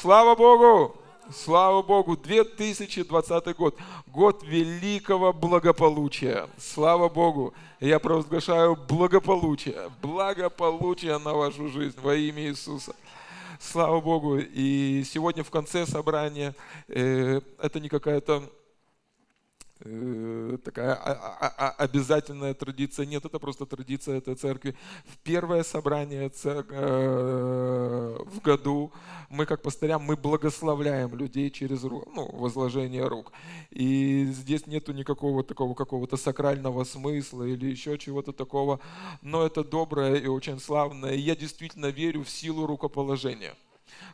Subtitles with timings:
[0.00, 0.94] Слава Богу!
[1.32, 6.46] Слава Богу, 2020 год, год великого благополучия.
[6.56, 12.94] Слава Богу, я провозглашаю благополучие, благополучие на вашу жизнь во имя Иисуса.
[13.58, 14.38] Слава Богу.
[14.38, 16.54] И сегодня в конце собрания,
[16.86, 18.44] э, это не какая-то
[20.64, 20.94] такая
[21.78, 23.06] обязательная традиция.
[23.06, 24.74] Нет, это просто традиция этой церкви.
[25.06, 28.92] В первое собрание э, в году
[29.30, 33.32] мы, как пастыря, мы благословляем людей через ну, возложение рук.
[33.70, 38.80] И здесь нету никакого такого какого-то сакрального смысла или еще чего-то такого.
[39.22, 41.12] Но это доброе и очень славное.
[41.14, 43.54] И я действительно верю в силу рукоположения.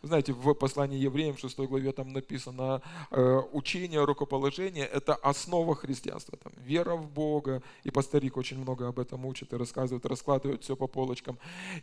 [0.02, 6.38] Знаете, в послании евреям, в 6 главе там написано, э, учение рукоположения– это основа христианства.
[6.42, 10.76] Там, вера в Бога, и пасторик очень много об этом учит и рассказывает, раскладывает все
[10.76, 11.38] по полочкам.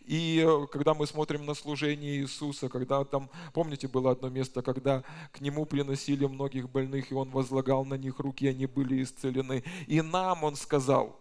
[0.05, 5.03] И э, когда мы смотрим на служение Иисуса, когда там, помните, было одно место, когда
[5.31, 9.63] к Нему приносили многих больных, и Он возлагал на них руки, они были исцелены.
[9.88, 11.17] И нам Он сказал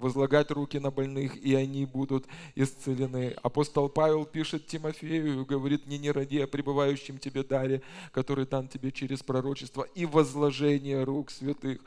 [0.00, 3.36] возлагать руки на больных, и они будут исцелены.
[3.42, 8.90] Апостол Павел пишет Тимофею, говорит, не не ради о пребывающем тебе даре, который дан тебе
[8.90, 11.80] через пророчество и возложение рук святых.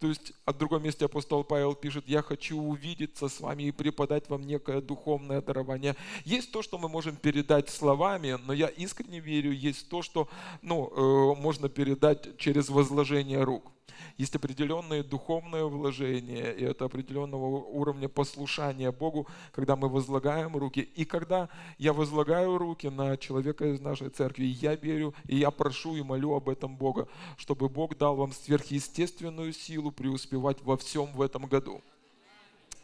[0.00, 3.72] То есть, а в другом месте апостол Павел пишет, я хочу увидеться с вами и
[3.72, 5.96] преподать вам некое духовное дарование.
[6.24, 10.28] Есть то, что мы можем передать словами, но я искренне верю, есть то, что
[10.62, 13.72] ну, э, можно передать через возложение рук.
[14.16, 20.80] Есть определенные духовные вложения, и это определенного уровня послушания Богу, когда мы возлагаем руки.
[20.80, 25.96] И когда я возлагаю руки на человека из нашей церкви, я верю, и я прошу
[25.96, 31.22] и молю об этом Бога, чтобы Бог дал вам сверхъестественную силу преуспевать во всем в
[31.22, 31.80] этом году.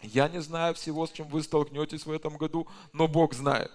[0.02, 3.72] Я не знаю всего, с чем вы столкнетесь в этом году, но Бог знает.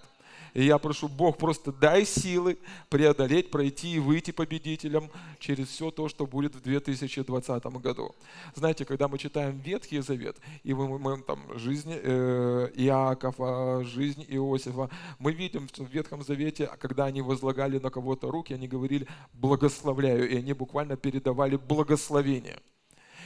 [0.54, 6.08] И я прошу, Бог, просто дай силы преодолеть, пройти и выйти победителем через все то,
[6.08, 8.14] что будет в 2020 году.
[8.54, 14.90] Знаете, когда мы читаем Ветхий Завет, и мы, мы там жизнь э, Иакова, жизнь Иосифа,
[15.18, 20.36] мы видим в Ветхом Завете, когда они возлагали на кого-то руки, они говорили «благословляю», и
[20.36, 22.58] они буквально передавали благословение.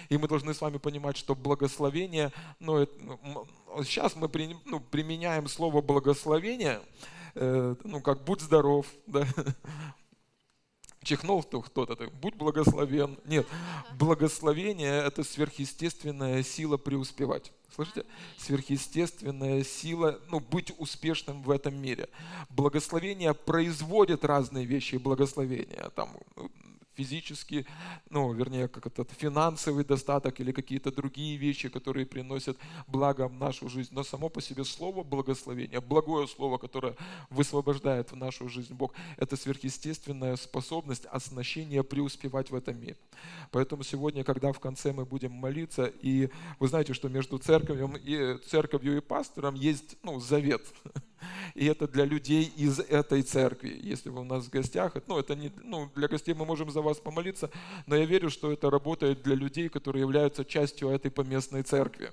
[0.08, 3.46] И мы должны с вами понимать, что благословение, ну, ну,
[3.84, 6.80] сейчас мы при, ну, применяем слово благословение,
[7.34, 9.26] э, ну, как будь здоров, да,
[11.04, 13.18] чихнул кто-то, будь благословен.
[13.24, 13.46] Нет,
[13.98, 17.52] благословение– это сверхъестественная сила преуспевать.
[17.74, 18.04] Слышите?
[18.38, 22.08] Сверхъестественная сила, ну, быть успешным в этом мире.
[22.48, 25.90] Благословение производит разные вещи, благословения.
[25.90, 26.16] Там,
[26.96, 27.66] физический,
[28.10, 32.56] ну, вернее, как этот финансовый достаток или какие-то другие вещи, которые приносят
[32.86, 33.90] благо в нашу жизнь.
[33.92, 36.96] Но само по себе слово благословения, благое слово, которое
[37.30, 42.96] высвобождает в нашу жизнь Бог, это сверхъестественная способность оснащения преуспевать в этом мире.
[43.50, 48.38] Поэтому сегодня, когда в конце мы будем молиться, и вы знаете, что между церковью и,
[48.46, 50.62] церковью и пастором есть ну, завет.
[51.54, 53.78] И это для людей из этой церкви.
[53.82, 56.80] Если вы у нас в гостях, ну, это не, ну, для гостей мы можем за
[56.82, 57.50] вас помолиться,
[57.86, 62.12] но я верю, что это работает для людей, которые являются частью этой поместной церкви.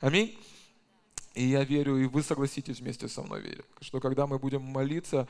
[0.00, 0.38] Аминь.
[1.34, 5.26] И я верю, и вы согласитесь вместе со мной верить, что когда мы будем молиться,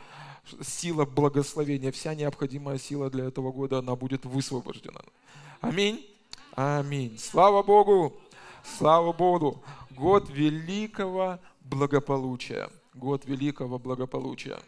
[0.60, 5.00] сила благословения, вся необходимая сила для этого года, она будет высвобождена.
[5.62, 6.06] Аминь.
[6.54, 7.18] Аминь.
[7.18, 8.20] Слава Богу.
[8.78, 9.62] Слава Богу.
[9.90, 12.68] Год великого благополучия.
[12.94, 14.60] Год великого благополучия.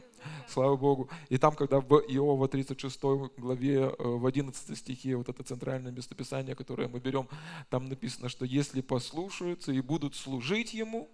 [0.48, 1.08] Слава Богу.
[1.28, 3.00] И там, когда в Иова 36
[3.36, 7.28] главе, э, в 11 стихе, вот это центральное местописание, которое мы берем,
[7.70, 11.08] там написано, что если послушаются и будут служить Ему,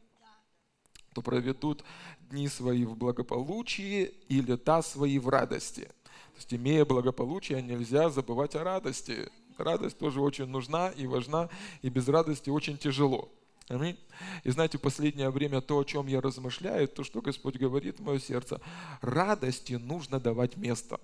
[1.15, 1.85] то проведут
[2.31, 5.83] дни свои в благополучии и лета свои в радости.
[5.83, 9.29] То есть, имея благополучие, нельзя забывать о радости.
[9.59, 11.51] Радость тоже очень нужна и важна,
[11.83, 13.29] и без радости очень тяжело.
[13.73, 13.99] Аминь.
[14.45, 18.03] И знаете, в последнее время то, о чем я размышляю, то, что Господь говорит в
[18.03, 18.61] мое сердце,
[19.01, 21.01] радости нужно давать место.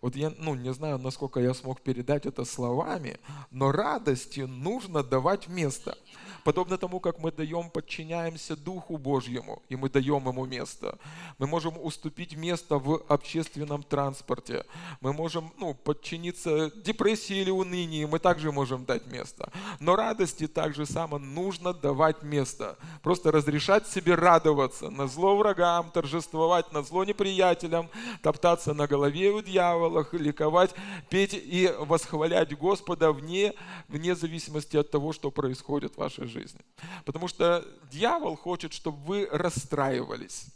[0.00, 3.20] Вот я ну, не знаю, насколько я смог передать это словами,
[3.50, 5.96] но радости нужно давать место.
[6.44, 10.98] Подобно тому, как мы даем, подчиняемся Духу Божьему, и мы даем Ему место.
[11.38, 14.64] Мы можем уступить место в общественном транспорте.
[15.00, 19.52] Мы можем ну, подчиниться депрессии или унынии, мы также можем дать место.
[19.78, 22.76] Но радости также само нужно давать место.
[23.02, 27.88] Просто разрешать себе радоваться, на зло врагам, торжествовать, на зло неприятелям,
[28.20, 30.74] топтаться на голове у дьявола, ликовать,
[31.08, 33.54] петь и восхвалять Господа вне,
[33.88, 36.60] вне зависимости от того, что происходит в вашей жизни жизни.
[37.04, 40.46] Потому что дьявол хочет, чтобы вы расстраивались.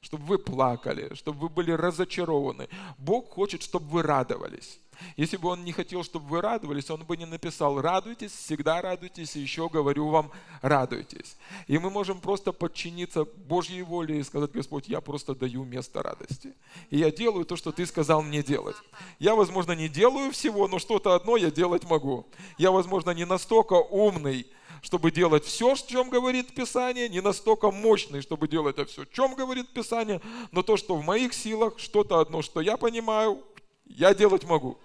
[0.00, 2.68] чтобы вы плакали, чтобы вы были разочарованы.
[2.98, 4.80] Бог хочет, чтобы вы радовались.
[5.16, 9.36] Если бы Он не хотел, чтобы вы радовались, Он бы не написал «радуйтесь, всегда радуйтесь,
[9.36, 10.30] и еще говорю вам,
[10.62, 11.36] радуйтесь».
[11.66, 16.54] И мы можем просто подчиниться Божьей воле и сказать, Господь, я просто даю место радости.
[16.90, 18.76] И я делаю то, что Ты сказал мне делать.
[19.18, 22.26] Я, возможно, не делаю всего, но что-то одно я делать могу.
[22.58, 24.46] Я, возможно, не настолько умный,
[24.82, 29.34] чтобы делать все, о чем говорит Писание, не настолько мощный, чтобы делать все, о чем
[29.34, 30.20] говорит Писание,
[30.52, 33.42] но то, что в моих силах, что-то одно, что я понимаю,
[33.84, 34.78] я делать могу.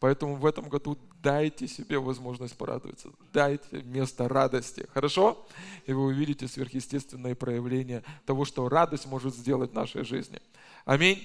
[0.00, 5.46] Поэтому в этом году дайте себе возможность порадоваться, дайте место радости, хорошо?
[5.84, 10.40] И вы увидите сверхъестественное проявление того, что радость может сделать в нашей жизни.
[10.86, 11.22] Аминь.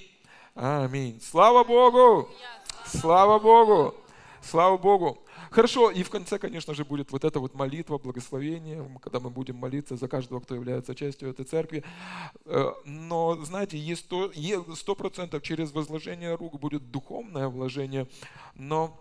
[0.54, 1.20] Аминь.
[1.22, 2.28] Слава Богу!
[2.86, 3.94] Слава Богу!
[4.48, 5.18] Слава Богу!
[5.50, 9.56] Хорошо, и в конце, конечно же, будет вот эта вот молитва, благословение, когда мы будем
[9.56, 11.82] молиться за каждого, кто является частью этой церкви.
[12.44, 18.06] Э, но, знаете, есть сто процентов через возложение рук будет духовное вложение,
[18.54, 18.96] но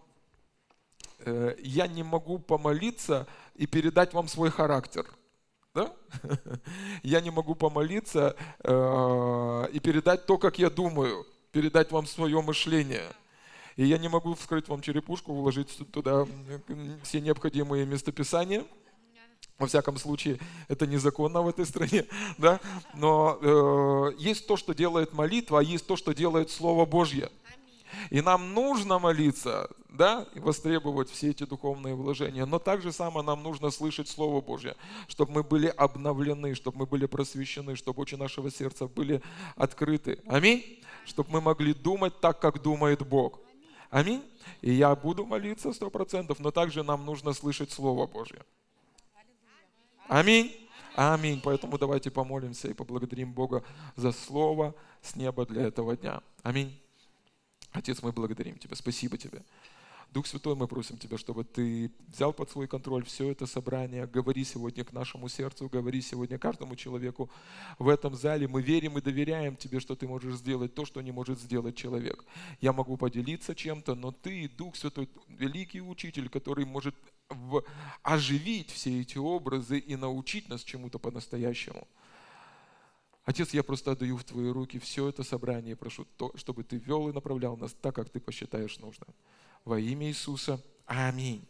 [1.20, 5.06] э, я не могу помолиться и передать вам свой характер.
[5.76, 5.94] Да?
[7.04, 13.04] Я не могу помолиться э, и передать то, как я думаю, передать вам свое мышление–
[13.76, 16.26] и я не могу вскрыть вам черепушку, вложить туда
[17.04, 18.64] все необходимые местописания.
[19.58, 22.06] Во всяком случае, это незаконно в этой стране,
[22.38, 22.60] да?
[22.94, 27.30] Но э, есть то, что делает молитва, а есть то, что делает Слово Божье.
[28.10, 32.46] И нам нужно молиться, да, и востребовать все эти духовные вложения.
[32.46, 34.76] Но также само нам нужно слышать Слово Божье,
[35.08, 39.22] чтобы мы были обновлены, чтобы мы были просвещены, чтобы очи нашего сердца были
[39.56, 40.20] открыты.
[40.28, 40.82] Аминь.
[41.06, 43.40] Чтобы мы могли думать так, как думает Бог.
[43.96, 44.30] Аминь.
[44.60, 48.42] И я буду молиться сто процентов, но также нам нужно слышать Слово Божье.
[50.10, 50.54] Аминь.
[50.98, 51.40] Аминь.
[51.42, 53.64] Поэтому давайте помолимся и поблагодарим Бога
[53.96, 56.22] за Слово с неба для этого дня.
[56.44, 56.78] Аминь.
[57.72, 58.76] Отец, мы благодарим Тебя.
[58.76, 59.42] Спасибо Тебе.
[60.16, 64.08] Дух Святой, мы просим Тебя, чтобы Ты взял под свой контроль все это собрание.
[64.08, 67.30] Говори сегодня к нашему сердцу, говори сегодня каждому человеку
[67.80, 68.48] в этом зале.
[68.48, 72.24] Мы верим и доверяем Тебе, что Ты можешь сделать то, что не может сделать человек.
[72.62, 76.96] Я могу поделиться чем-то, но Ты, Дух Святой, великий учитель, который может
[78.02, 81.90] оживить все эти образы и научить нас чему-то по-настоящему.
[83.26, 86.78] Отец, я просто отдаю в Твои руки все это собрание и прошу, то, чтобы Ты
[86.78, 89.10] вел и направлял нас так, как Ты посчитаешь нужным
[89.66, 90.62] во имя Иисуса.
[90.86, 91.46] Аминь.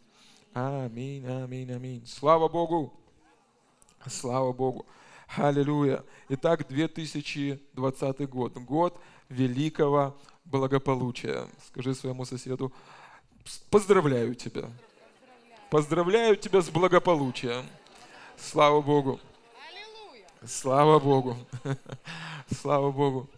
[0.54, 2.06] Аминь, аминь, аминь.
[2.06, 2.92] Слава Богу.
[4.06, 4.86] Слава Богу.
[5.36, 6.02] Аллилуйя.
[6.30, 8.54] Итак, 2020 год.
[8.54, 8.98] Год
[9.28, 10.16] великого
[10.46, 11.46] благополучия.
[11.66, 12.72] Скажи своему соседу,
[13.70, 14.70] поздравляю тебя.
[15.70, 17.66] Поздравляю тебя с благополучием.
[18.38, 19.20] Слава Богу.
[20.46, 21.36] Слава Богу.
[22.62, 23.28] Слава Богу.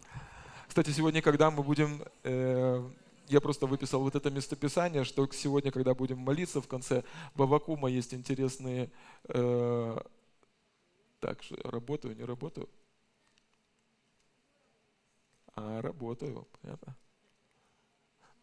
[0.69, 2.89] Кстати, сегодня, когда мы будем э,
[3.29, 7.05] я просто выписал вот это местописание, что сегодня, когда будем молиться в конце,
[7.35, 8.91] в Авакума есть интересные...
[9.25, 9.99] Э,
[11.21, 12.69] так, работаю, не работаю?
[15.55, 16.97] А, работаю, понятно.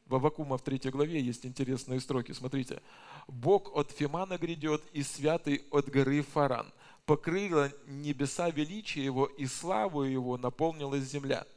[0.06, 2.32] В Авакума в третьей главе есть интересные строки.
[2.32, 2.82] Смотрите.
[3.28, 6.72] «Бог от Фимана грядет, и святый от горы Фаран.
[7.06, 11.48] Покрыла небеса величие его, и славу его наполнилась земля»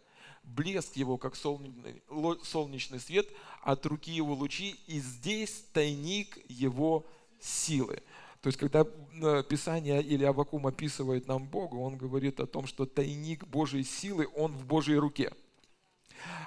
[0.54, 3.28] блеск его, как солнечный, свет,
[3.62, 7.06] от руки его лучи, и здесь тайник его
[7.40, 8.02] силы.
[8.40, 12.86] То есть, когда э, Писание или Авакум описывает нам Бога, он говорит о том, что
[12.86, 15.32] тайник Божьей силы, он в Божьей руке.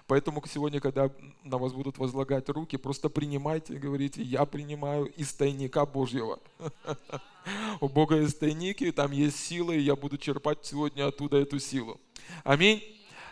[0.08, 1.10] Поэтому сегодня, когда
[1.44, 6.40] на вас будут возлагать руки, просто принимайте говорите, я принимаю из тайника Божьего.
[7.82, 12.00] У Бога есть тайники, там есть сила, и я буду черпать сегодня оттуда эту силу.
[12.44, 12.84] Аминь.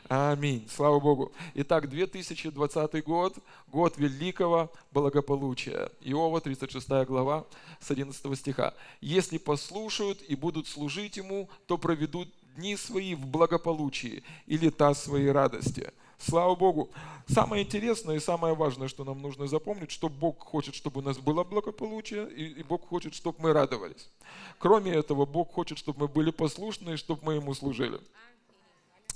[0.10, 0.68] Аминь.
[0.76, 1.32] Слава Богу.
[1.54, 3.38] Итак, 2020 год,
[3.68, 5.92] год великого благополучия.
[6.02, 7.46] Иова, 36 глава,
[7.80, 8.74] с 11 стиха.
[9.02, 15.28] «Если послушают и будут служить Ему, то проведут дни свои в благополучии и лета свои
[15.28, 15.94] радости».
[16.18, 16.90] Слава Богу.
[17.28, 21.20] Самое интересное и самое важное, что нам нужно запомнить, что Бог хочет, чтобы у нас
[21.20, 24.10] было благополучие, и Бог хочет, чтобы мы радовались.
[24.58, 28.02] Кроме этого, Бог хочет, чтобы мы были послушны, и чтобы мы Ему служили.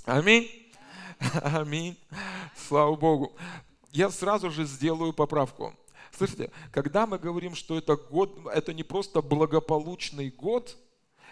[0.06, 0.63] Аминь.
[1.44, 1.98] Аминь.
[2.56, 3.34] Слава Богу.
[3.92, 5.74] Я сразу же сделаю поправку.
[6.12, 10.78] Слышите, когда мы говорим, что это год, это не просто благополучный год,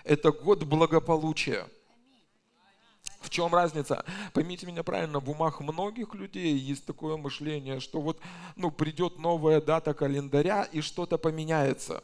[0.03, 1.67] это год благополучия.
[3.21, 4.03] В чем разница?
[4.33, 8.19] Поймите меня правильно, в умах многих людей есть такое мышление, что вот
[8.55, 12.03] ну, придет новая дата календаря и что-то поменяется.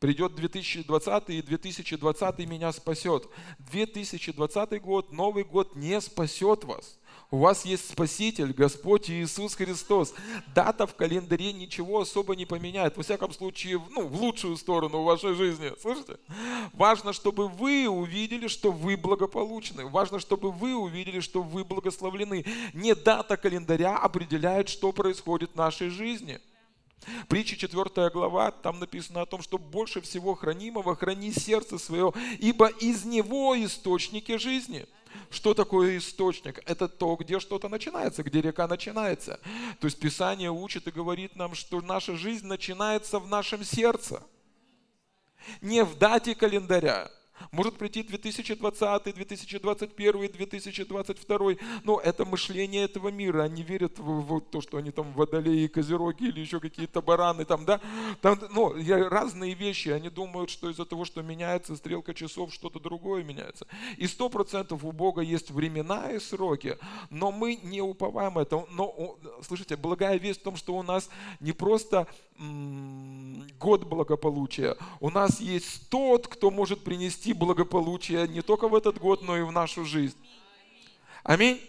[0.00, 3.28] Придет 2020 и 2020 меня спасет.
[3.70, 6.98] 2020 год, Новый год не спасет вас.
[7.30, 10.14] У вас есть Спаситель, Господь Иисус Христос.
[10.54, 12.96] Дата в календаре ничего особо не поменяет.
[12.96, 15.70] Во всяком случае, ну, в лучшую сторону в вашей жизни.
[15.78, 16.16] Слышите?
[16.72, 19.84] Важно, чтобы вы увидели, что вы благополучны.
[19.84, 22.46] Важно, чтобы вы увидели, что вы благословлены.
[22.72, 26.40] Не дата календаря определяет, что происходит в нашей жизни.
[27.28, 32.66] Притча 4 глава, там написано о том, что больше всего хранимого храни сердце свое, ибо
[32.68, 34.86] из него источники жизни–
[35.30, 36.60] что такое источник?
[36.66, 39.40] Это то, где что-то начинается, где река начинается.
[39.80, 44.22] То есть Писание учит и говорит нам, что наша жизнь начинается в нашем сердце.
[45.60, 47.10] Не в дате календаря,
[47.52, 51.38] может прийти 2020, 2021, 2022.
[51.84, 53.42] Но это мышление этого мира.
[53.42, 57.44] Они верят в, в то, что они там водолеи, козероги или еще какие-то бараны.
[57.44, 57.80] Там, да?
[58.20, 58.74] там, ну,
[59.08, 59.88] разные вещи.
[59.88, 63.66] Они думают, что из-за того, что меняется стрелка часов, что-то другое меняется.
[63.96, 66.78] И сто процентов у Бога есть времена и сроки.
[67.10, 68.66] Но мы не уповаем это.
[68.70, 71.08] Но, слышите, благая весть в том, что у нас
[71.40, 72.06] не просто
[73.60, 74.76] год благополучия.
[75.00, 79.42] У нас есть тот, кто может принести благополучие не только в этот год, но и
[79.42, 80.16] в нашу жизнь.
[81.22, 81.60] Аминь.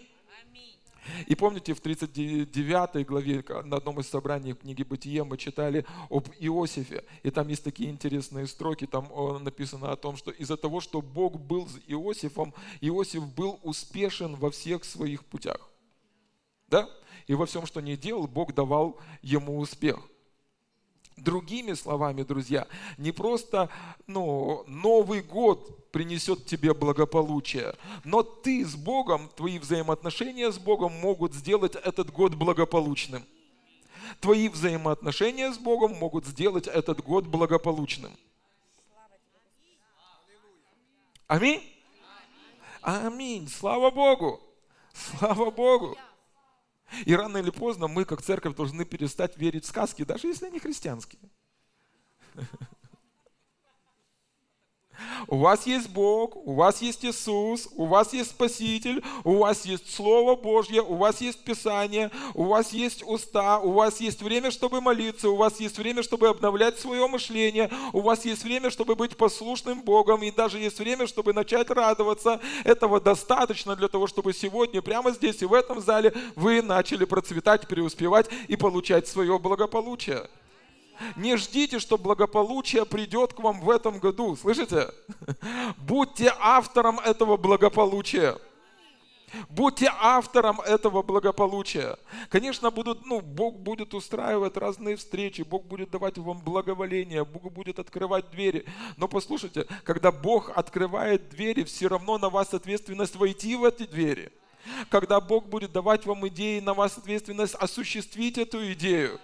[1.26, 7.04] И помните, в 39 главе на одном из собраний книги «Бытие» мы читали об Иосифе.
[7.24, 8.86] И там есть такие интересные строки.
[8.86, 9.08] Там
[9.42, 14.50] написано о том, что из-за того, что Бог был с Иосифом, Иосиф был успешен во
[14.50, 15.68] всех своих путях.
[16.68, 16.88] Да?
[17.26, 19.98] И во всем, что не делал, Бог давал ему успех.
[21.22, 22.66] Другими словами, друзья,
[22.98, 23.68] не просто
[24.08, 31.32] ну, Новый год принесет тебе благополучие, но ты с Богом, твои взаимоотношения с Богом могут
[31.32, 33.24] сделать этот год благополучным.
[34.18, 38.10] Твои взаимоотношения с Богом могут сделать этот год благополучным.
[41.28, 41.62] Аминь?
[42.80, 43.48] Аминь.
[43.48, 44.40] Слава Богу.
[44.92, 45.96] Слава Богу.
[47.04, 50.58] И рано или поздно мы, как церковь, должны перестать верить в сказки, даже если они
[50.58, 51.20] христианские.
[55.28, 59.94] У вас есть Бог, у вас есть Иисус, у вас есть Спаситель, у вас есть
[59.94, 64.80] Слово Божье, у вас есть Писание, у вас есть уста, у вас есть время, чтобы
[64.80, 69.16] молиться, у вас есть время, чтобы обновлять свое мышление, у вас есть время, чтобы быть
[69.16, 72.40] послушным Богом, и даже есть время, чтобы начать радоваться.
[72.64, 77.68] Этого достаточно для того, чтобы сегодня, прямо здесь и в этом зале, вы начали процветать,
[77.68, 80.28] преуспевать и получать свое благополучие.
[81.16, 84.36] Не ждите, что благополучие придет к вам в этом году.
[84.36, 84.88] Слышите?
[85.78, 88.36] Будьте автором этого благополучия.
[89.48, 91.96] Будьте автором этого благополучия.
[92.28, 97.78] Конечно, будут, ну, Бог будет устраивать разные встречи, Бог будет давать вам благоволение, Бог будет
[97.78, 98.66] открывать двери.
[98.96, 104.32] Но послушайте, когда Бог открывает двери, все равно на вас ответственность войти в эти двери.
[104.90, 109.18] Когда Бог будет давать вам идеи, на вас ответственность осуществить эту идею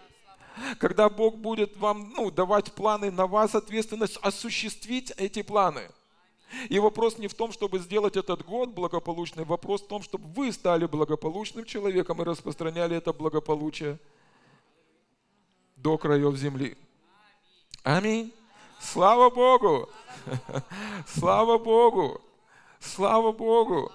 [0.79, 5.91] когда Бог будет вам ну, давать планы, на вас ответственность осуществить эти планы.
[6.69, 10.53] И вопрос не в том, чтобы сделать этот год благополучным, вопрос в том, чтобы вы
[10.53, 13.99] стали благополучным человеком и распространяли это благополучие
[15.77, 16.77] до краев земли.
[17.83, 18.33] Аминь.
[18.81, 19.89] Слава Богу!
[21.07, 22.21] Слава Богу!
[22.81, 23.93] Слава Богу!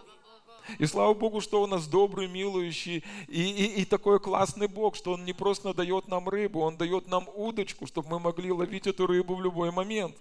[0.79, 5.13] И слава Богу, что у нас добрый, милующий и, и, и такой классный Бог, что
[5.13, 9.08] Он не просто дает нам рыбу, Он дает нам удочку, чтобы мы могли ловить эту
[9.08, 10.15] рыбу в любой момент.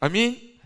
[0.00, 0.57] Аминь.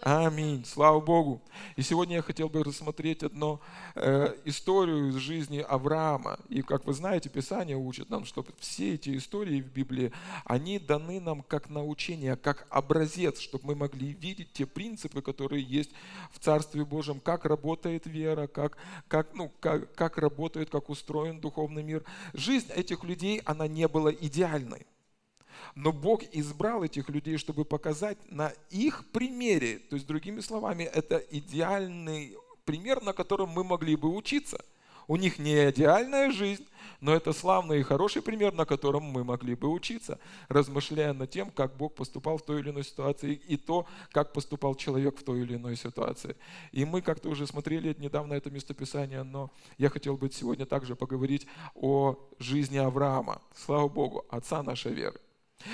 [0.00, 0.64] Аминь.
[0.64, 1.40] Слава Богу.
[1.76, 3.60] И сегодня я хотел бы рассмотреть одну
[3.94, 6.38] э, историю из жизни Авраама.
[6.48, 10.12] И как вы знаете, Писание учит нам, что все эти истории в Библии,
[10.44, 15.90] они даны нам как научение, как образец, чтобы мы могли видеть те принципы, которые есть
[16.30, 18.76] в Царстве Божьем, как работает вера, как,
[19.08, 22.04] как, ну, как, как работает, как устроен духовный мир.
[22.34, 24.86] Жизнь этих людей, она не была идеальной.
[25.74, 31.18] Но Бог избрал этих людей, чтобы показать на их примере, то есть другими словами, это
[31.30, 34.58] идеальный пример, на котором мы могли бы учиться.
[35.08, 36.66] У них не идеальная жизнь,
[37.00, 40.18] но это славный и хороший пример, на котором мы могли бы учиться,
[40.48, 44.74] размышляя над тем, как Бог поступал в той или иной ситуации и то, как поступал
[44.74, 46.34] человек в той или иной ситуации.
[46.72, 51.46] И мы как-то уже смотрели недавно это местописание, но я хотел бы сегодня также поговорить
[51.76, 53.40] о жизни Авраама.
[53.54, 55.20] Слава Богу, отца нашей веры.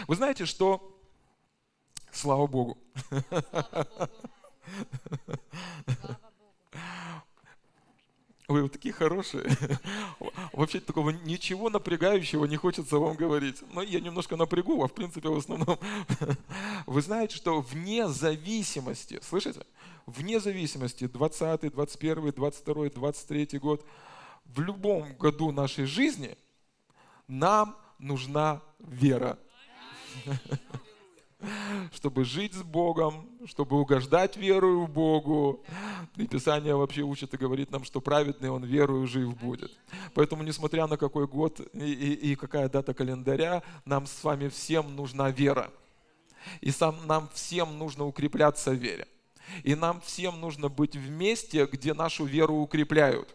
[0.07, 0.89] Вы знаете, что...
[2.13, 2.79] Слава Богу.
[8.49, 9.49] Вы вот такие хорошие.
[10.53, 13.63] Вообще такого ничего напрягающего не хочется вам говорить.
[13.73, 15.79] Но я немножко напрягу, а в принципе в основном.
[16.87, 19.65] Вы знаете, что вне зависимости, слышите?
[20.05, 23.87] Вне зависимости 20, 21, 22, 23 год,
[24.45, 26.37] в любом году нашей жизни
[27.29, 29.39] нам нужна вера
[31.93, 35.65] чтобы жить с Богом, чтобы угождать верою Богу.
[36.17, 39.73] И Писание вообще учит и говорит нам, что праведный он верою жив будет.
[40.15, 44.95] Поэтому, несмотря на какой год и, и, и какая дата календаря, нам с вами всем
[44.95, 45.71] нужна вера.
[46.61, 49.07] И сам, нам всем нужно укрепляться в вере.
[49.65, 53.35] И нам всем нужно быть в месте, где нашу веру укрепляют.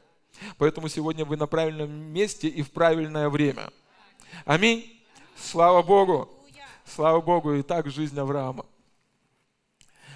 [0.58, 3.70] Поэтому сегодня вы на правильном месте и в правильное время.
[4.46, 5.02] Аминь.
[5.36, 6.37] Слава Богу.
[6.96, 8.66] Слава Богу, и так жизнь Авраама.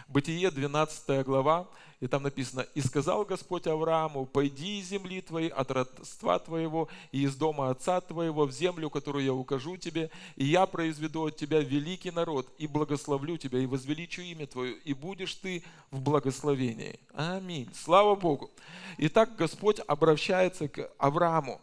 [0.08, 1.68] Бытие, 12 глава,
[2.00, 7.24] и там написано, «И сказал Господь Аврааму, пойди из земли твоей, от родства твоего и
[7.24, 11.60] из дома отца твоего в землю, которую я укажу тебе, и я произведу от тебя
[11.60, 17.00] великий народ, и благословлю тебя, и возвеличу имя твое, и будешь ты в благословении».
[17.14, 17.70] Аминь.
[17.74, 18.50] Слава Богу.
[18.98, 21.62] Итак, Господь обращается к Аврааму.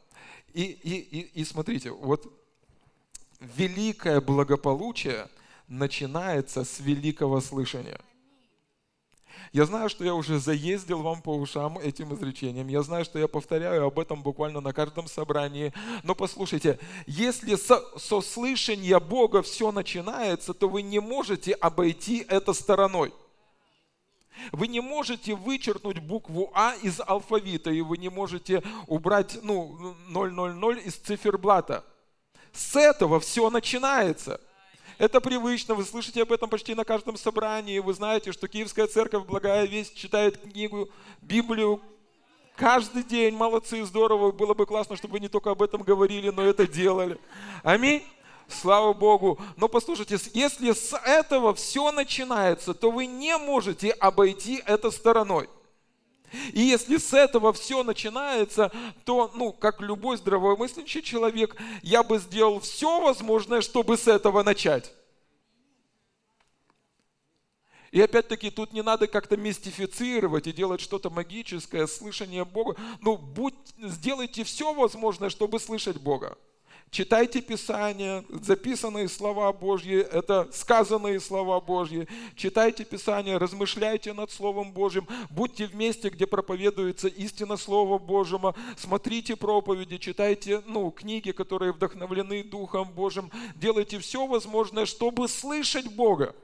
[0.52, 2.30] И, и, и, и смотрите, вот
[3.40, 5.28] великое благополучие
[5.68, 8.00] начинается с великого слышания.
[9.52, 12.68] Я знаю, что я уже заездил вам по ушам этим изречением.
[12.68, 15.73] Я знаю, что я повторяю об этом буквально на каждом собрании.
[16.02, 22.52] Но послушайте, если со, со слышания Бога все начинается, то вы не можете обойти это
[22.52, 23.14] стороной.
[24.52, 30.78] Вы не можете вычеркнуть букву А из алфавита, и вы не можете убрать ну, 000
[30.78, 31.85] из циферблата.
[32.52, 34.40] С этого все начинается.
[34.98, 37.78] Это привычно, вы слышите об этом почти на каждом собрании.
[37.78, 40.88] Вы знаете, что Киевская церковь Благая Весть читает книгу,
[41.22, 41.80] Библию
[42.56, 43.36] каждый день.
[43.36, 44.32] Молодцы, здорово.
[44.32, 47.18] Было бы классно, чтобы вы не только об этом говорили, но это делали.
[47.62, 48.02] Аминь.
[48.48, 49.38] Слава Богу.
[49.56, 55.48] Но послушайте, если с этого все начинается, то вы не можете обойти это стороной.
[56.52, 58.70] И если с этого все начинается,
[59.04, 64.92] то, ну, как любой здравомыслящий человек, я бы сделал все возможное, чтобы с этого начать.
[67.90, 72.76] И опять-таки тут не надо как-то мистифицировать и делать что-то магическое, слышание Бога.
[73.00, 76.37] Ну, будь, сделайте все возможное, чтобы слышать Бога.
[76.90, 82.09] Читайте Писание, записанные слова Божьи, это сказанные слова Божьи.
[82.35, 89.37] Читайте Писание, размышляйте над Словом Божьим, будьте в месте, где проповедуется истина Слова Божьего, смотрите
[89.37, 96.35] проповеди, читайте ну, книги, которые вдохновлены Духом Божьим, делайте все возможное, чтобы слышать Бога.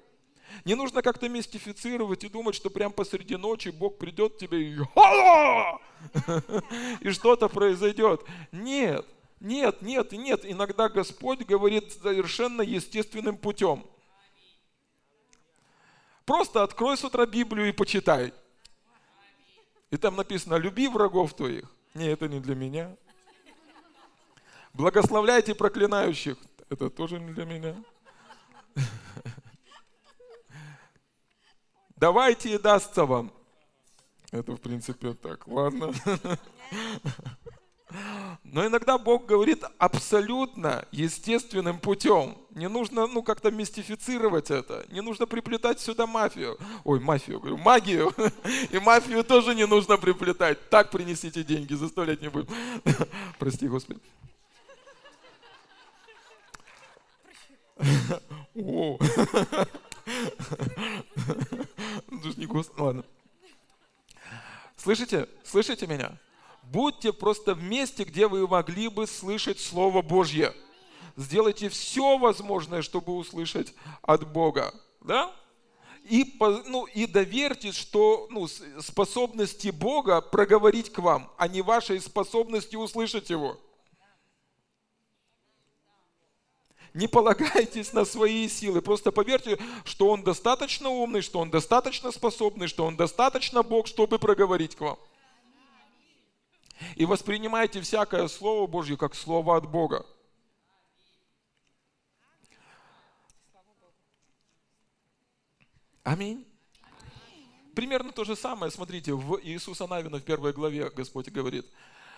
[0.64, 4.78] Не нужно как-то мистифицировать и думать, что прям посреди ночи Бог придет к тебе и,
[7.08, 8.22] и что-то произойдет.
[8.52, 9.06] Нет.
[9.44, 10.40] Нет, нет нет.
[10.44, 13.86] Иногда Господь говорит совершенно естественным путем.
[16.24, 18.32] Просто открой с утра Библию и почитай.
[19.90, 21.70] И там написано, люби врагов твоих.
[21.92, 22.96] Не, это не для меня.
[24.72, 26.38] Благословляйте проклинающих.
[26.70, 27.76] Это тоже не для меня.
[31.96, 33.30] Давайте и дастся вам.
[34.30, 35.92] Это в принципе так, ладно.
[38.42, 42.36] Но иногда Бог говорит абсолютно естественным путем.
[42.50, 44.84] Не нужно ну, как-то мистифицировать это.
[44.90, 46.58] Не нужно приплетать сюда мафию.
[46.84, 48.12] Ой, мафию, говорю, магию.
[48.70, 50.70] И мафию тоже не нужно приплетать.
[50.70, 52.48] Так принесите деньги, заставлять не будем.
[53.38, 54.00] Прости, Господи.
[58.54, 58.98] О.
[62.06, 62.48] Даже не.
[62.76, 63.04] Ладно.
[64.76, 65.28] Слышите?
[65.44, 66.18] Слышите меня?
[66.70, 70.54] Будьте просто в месте, где вы могли бы слышать Слово Божье.
[71.16, 73.72] Сделайте все возможное, чтобы услышать
[74.02, 74.74] от Бога.
[75.00, 75.32] Да?
[76.04, 82.76] И, ну, и доверьтесь, что ну, способности Бога проговорить к вам, а не вашей способности
[82.76, 83.58] услышать Его.
[86.92, 88.80] Не полагайтесь на свои силы.
[88.82, 94.18] Просто поверьте, что Он достаточно умный, что Он достаточно способный, что Он достаточно Бог, чтобы
[94.18, 94.98] проговорить к вам.
[96.96, 100.04] И воспринимайте всякое Слово Божье как Слово от Бога.
[106.04, 106.46] Аминь.
[107.74, 111.66] Примерно то же самое, смотрите, в Иисуса Навина в первой главе Господь говорит,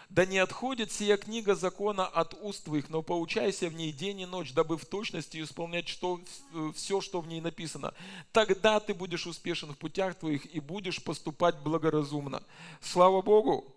[0.09, 4.27] «Да не отходит сия книга закона от уст твоих, но поучайся в ней день и
[4.27, 6.21] ночь, дабы в точности исполнять что,
[6.75, 7.95] все, что в ней написано.
[8.33, 12.43] Тогда ты будешь успешен в путях твоих и будешь поступать благоразумно».
[12.81, 13.76] Слава Богу!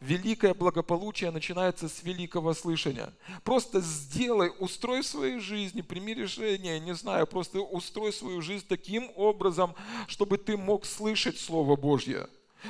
[0.00, 3.12] Великое благополучие начинается с великого слышания.
[3.44, 9.10] Просто сделай, устрой в своей жизни, прими решение, не знаю, просто устрой свою жизнь таким
[9.14, 9.74] образом,
[10.08, 12.26] чтобы ты мог слышать Слово Божье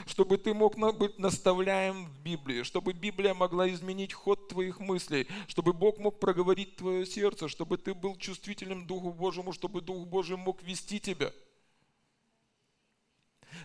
[0.07, 5.73] чтобы ты мог быть наставляем в Библии, чтобы Библия могла изменить ход твоих мыслей, чтобы
[5.73, 10.63] Бог мог проговорить твое сердце, чтобы ты был чувствительным Духу Божьему, чтобы Дух Божий мог
[10.63, 11.33] вести тебя–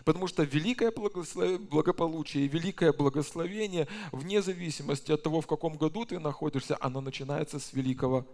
[0.04, 6.76] Потому что великое благополучие великое благословение, вне зависимости от того, в каком году ты находишься,
[6.80, 8.26] оно начинается с великого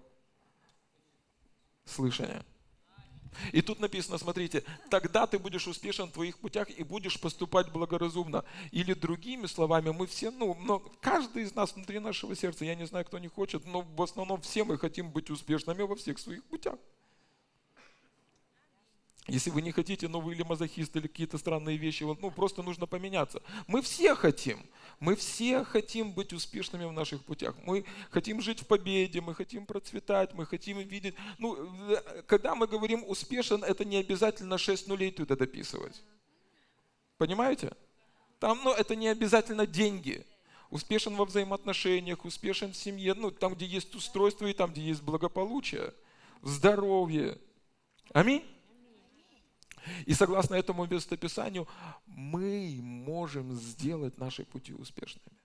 [1.85, 2.45] слышания.
[3.53, 8.45] И тут написано, смотрите, тогда ты будешь успешен в твоих путях и будешь поступать благоразумно.
[8.71, 12.87] Или другими словами, мы все, ну, но каждый из нас внутри нашего сердца, я не
[12.87, 16.45] знаю, кто не хочет, но в основном все мы хотим быть успешными во всех своих
[16.45, 16.77] путях.
[19.29, 22.87] Если вы не хотите, но вы или мазохист, или какие-то странные вещи, ну просто нужно
[22.87, 23.41] поменяться.
[23.69, 24.67] Мы все хотим.
[24.99, 27.55] Мы все хотим быть успешными в наших путях.
[27.65, 31.15] Мы хотим жить в победе, мы хотим процветать, мы хотим видеть.
[31.39, 31.57] Ну,
[31.91, 36.03] э, когда мы говорим успешен, это не обязательно 6 нулей туда дописывать.
[37.17, 37.73] Понимаете?
[38.41, 40.27] Там, ну, это не обязательно деньги.
[40.71, 45.03] Успешен во взаимоотношениях, успешен в семье, ну, там, где есть устройство и там, где есть
[45.03, 45.95] благополучие,
[46.43, 47.39] здоровье.
[48.13, 48.45] Аминь.
[50.07, 51.67] И согласно этому местописанию,
[52.07, 55.39] мы можем сделать наши пути успешными.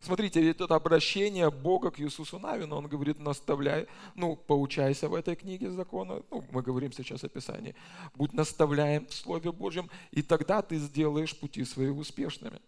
[0.00, 5.34] Смотрите, ведь это обращение Бога к Иисусу Навину, он говорит, наставляй, ну, поучайся в этой
[5.34, 7.74] книге закона, ну, мы говорим сейчас о Писании,
[8.14, 12.60] будь наставляем в Слове Божьем, и тогда ты сделаешь пути свои успешными.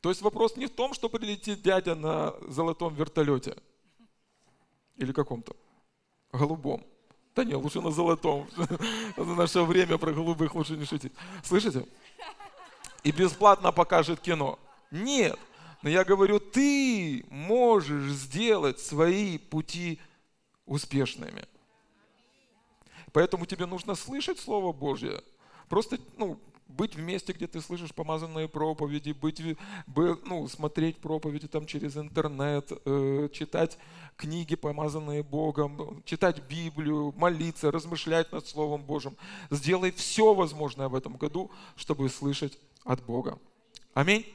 [0.00, 3.56] То есть вопрос не в том, что прилетит дядя на золотом вертолете–
[4.96, 5.56] или каком-то?
[6.32, 6.84] Голубом.
[7.34, 8.48] Да не, лучше на золотом.
[9.16, 11.12] На наше время про голубых лучше не шутить.
[11.42, 11.86] Слышите?
[13.02, 14.58] И бесплатно покажет кино.
[14.90, 15.38] Нет.
[15.82, 20.00] Но я говорю, ты можешь сделать свои пути
[20.64, 21.46] успешными.
[23.12, 25.22] Поэтому тебе нужно слышать Слово Божье.
[25.68, 26.38] Просто ну,
[26.76, 29.40] быть в месте, где ты слышишь помазанные проповеди, быть,
[30.26, 33.78] ну, смотреть проповеди там через интернет, э, читать
[34.16, 39.16] книги, помазанные Богом, читать Библию, молиться, размышлять над Словом Божьим.
[39.50, 43.38] Сделай все возможное в этом году, чтобы слышать от Бога.
[43.94, 44.26] Аминь.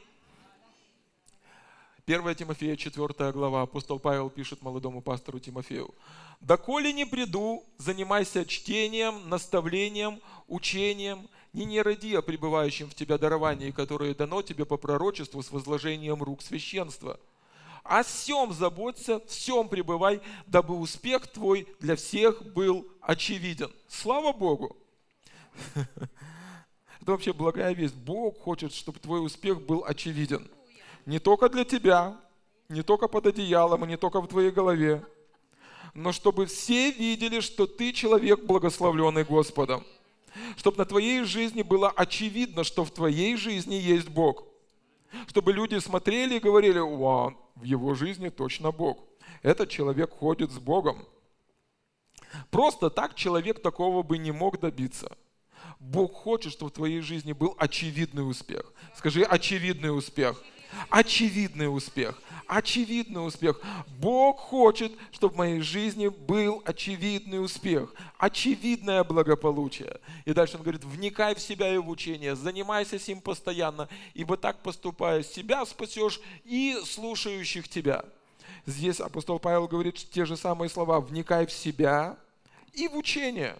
[2.06, 5.94] 1 Тимофея, 4 глава, апостол Павел пишет молодому пастору Тимофею.
[6.40, 13.70] «Доколе не приду, занимайся чтением, наставлением, учением, не не ради о пребывающем в тебя даровании,
[13.70, 17.18] которое дано тебе по пророчеству с возложением рук священства.
[17.82, 23.72] О всем заботься, всем пребывай, дабы успех твой для всех был очевиден.
[23.88, 24.76] Слава Богу!
[25.74, 27.94] Это вообще благая весть.
[27.94, 30.48] Бог хочет, чтобы твой успех был очевиден.
[31.06, 32.20] Не только для тебя,
[32.68, 35.04] не только под одеялом и не только в твоей голове,
[35.94, 39.84] но чтобы все видели, что ты человек, благословленный Господом
[40.56, 44.44] чтобы на твоей жизни было очевидно, что в твоей жизни есть Бог.
[45.26, 48.98] Чтобы люди смотрели и говорили, вау, в его жизни точно Бог.
[49.42, 51.04] Этот человек ходит с Богом.
[52.50, 55.16] Просто так человек такого бы не мог добиться.
[55.80, 58.72] Бог хочет, чтобы в твоей жизни был очевидный успех.
[58.96, 60.42] Скажи, очевидный успех.
[60.88, 62.20] Очевидный успех.
[62.46, 63.60] Очевидный успех.
[63.98, 67.94] Бог хочет, чтобы в моей жизни был очевидный успех.
[68.18, 70.00] Очевидное благополучие.
[70.24, 74.36] И дальше он говорит, вникай в себя и в учение, занимайся с ним постоянно, ибо
[74.36, 78.04] так поступая, себя спасешь и слушающих тебя.
[78.66, 81.00] Здесь апостол Павел говорит те же самые слова.
[81.00, 82.16] Вникай в себя
[82.72, 83.56] и в учение.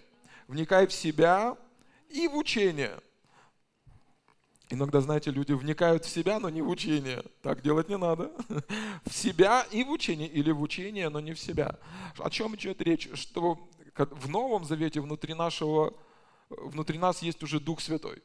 [0.48, 1.56] Вникай в себя
[2.08, 2.98] и в учение.
[4.72, 7.24] Иногда, знаете, люди вникают в себя, но не в учение.
[7.42, 8.30] Так делать не надо.
[9.04, 11.78] В себя и в учение, или в учение, но не в себя.
[12.18, 13.08] О чем идет речь?
[13.14, 15.94] Что в Новом Завете внутри нашего,
[16.48, 18.22] внутри нас есть уже Дух Святой.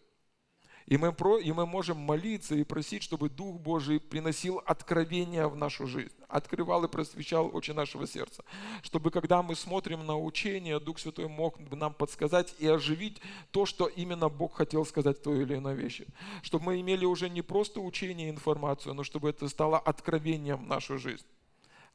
[0.87, 5.55] И мы, про, и мы можем молиться и просить, чтобы Дух Божий приносил откровение в
[5.55, 8.43] нашу жизнь, открывал и просвещал очи нашего сердца.
[8.83, 13.19] Чтобы когда мы смотрим на учение, Дух Святой мог нам подсказать и оживить
[13.49, 16.05] то, что именно Бог хотел сказать в той или иной вещи.
[16.43, 20.67] Чтобы мы имели уже не просто учение и информацию, но чтобы это стало откровением в
[20.67, 21.25] нашу жизнь.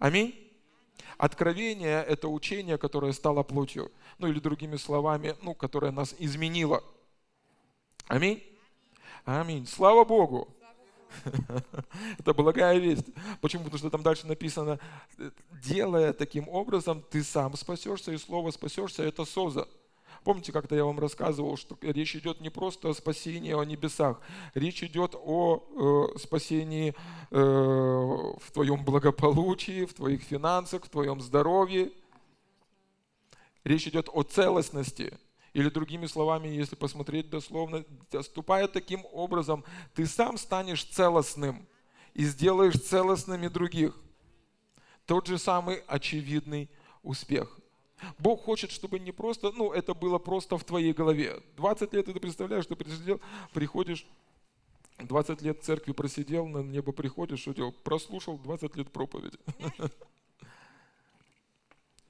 [0.00, 0.34] Аминь.
[1.16, 3.92] Откровение– это учение, которое стало плотью.
[4.18, 6.82] Ну или другими словами, ну, которое нас изменило.
[8.08, 8.49] Аминь.
[9.24, 9.66] Аминь.
[9.66, 10.48] Слава Богу.
[12.18, 13.06] Это благая весть.
[13.40, 13.64] Почему?
[13.64, 14.78] Потому что там дальше написано,
[15.62, 19.66] делая таким образом, ты сам спасешься, и слово спасешься, это соза.
[20.24, 24.20] Помните, как-то я вам рассказывал, что речь идет не просто о спасении о небесах,
[24.54, 26.94] речь идет о э, спасении
[27.30, 31.90] э, в твоем благополучии, в твоих финансах, в твоем здоровье.
[33.64, 35.18] Речь идет о целостности.
[35.52, 37.84] Или другими словами, если посмотреть дословно,
[38.22, 41.66] ступая таким образом, ты сам станешь целостным
[42.14, 43.96] и сделаешь целостными других.
[45.06, 46.70] Тот же самый очевидный
[47.02, 47.58] успех.
[48.18, 51.42] Бог хочет, чтобы не просто, ну, это было просто в твоей голове.
[51.56, 53.20] 20 лет ты представляешь, что присидел,
[53.52, 54.06] приходишь,
[54.98, 57.72] 20 лет в церкви просидел, на небо приходишь, что делал?
[57.72, 59.38] Прослушал 20 лет проповеди.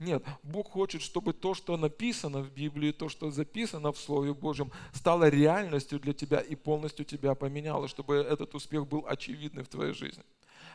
[0.00, 4.72] Нет, Бог хочет, чтобы то, что написано в Библии, то, что записано в Слове Божьем,
[4.94, 9.92] стало реальностью для тебя и полностью тебя поменяло, чтобы этот успех был очевидный в твоей
[9.92, 10.24] жизни.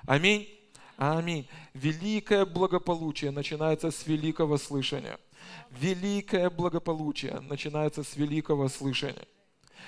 [0.05, 0.47] Аминь.
[0.97, 1.47] Аминь.
[1.73, 5.19] Великое благополучие начинается с великого слышания.
[5.71, 9.25] Великое благополучие начинается с великого слышания.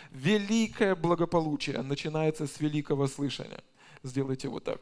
[0.10, 3.63] Великое благополучие начинается с великого слышания.
[4.02, 4.82] Сделайте вот так.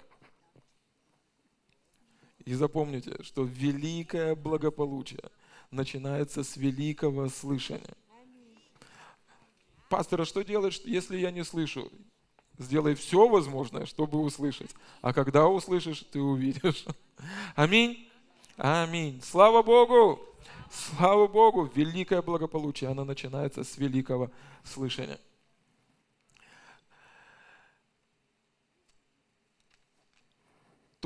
[2.45, 5.23] И запомните, что великое благополучие
[5.71, 7.95] начинается с великого слышания.
[9.89, 11.91] Пастор, а что делать, если я не слышу?
[12.57, 14.71] Сделай все возможное, чтобы услышать.
[15.01, 16.85] А когда услышишь, ты увидишь.
[17.55, 18.07] Аминь.
[18.57, 19.21] Аминь.
[19.23, 20.19] Слава Богу.
[20.71, 21.69] Слава Богу.
[21.75, 24.31] Великое благополучие, оно начинается с великого
[24.63, 25.19] слышания.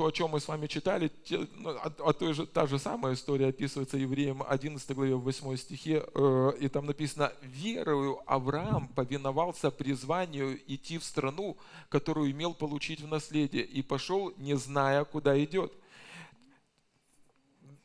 [0.00, 1.10] То, о чем мы с вами читали,
[1.56, 6.02] ну, а, а той же, та же самая история описывается евреям 11 главе 8 стихе,
[6.14, 11.58] э, и там написано, «Верою Авраам повиновался призванию идти в страну,
[11.90, 15.70] которую имел получить в наследие, и пошел, не зная, куда идет».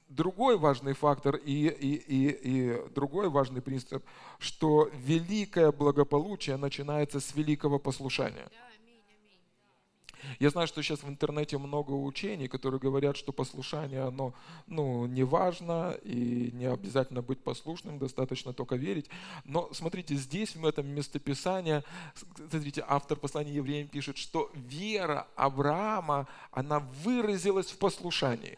[0.08, 4.06] Другой важный фактор и, и, и, и другой важный принцип,
[4.40, 8.50] что великое благополучие начинается с великого послушания–
[10.40, 14.34] я знаю, что сейчас в интернете много учений, которые говорят, что послушание, оно
[14.68, 19.10] ну, не важно и не обязательно быть послушным, достаточно только верить.
[19.44, 21.84] Но смотрите, здесь, в этом местописании,
[22.50, 28.58] смотрите, автор послания евреям пишет, что вера Авраама, она выразилась в послушании.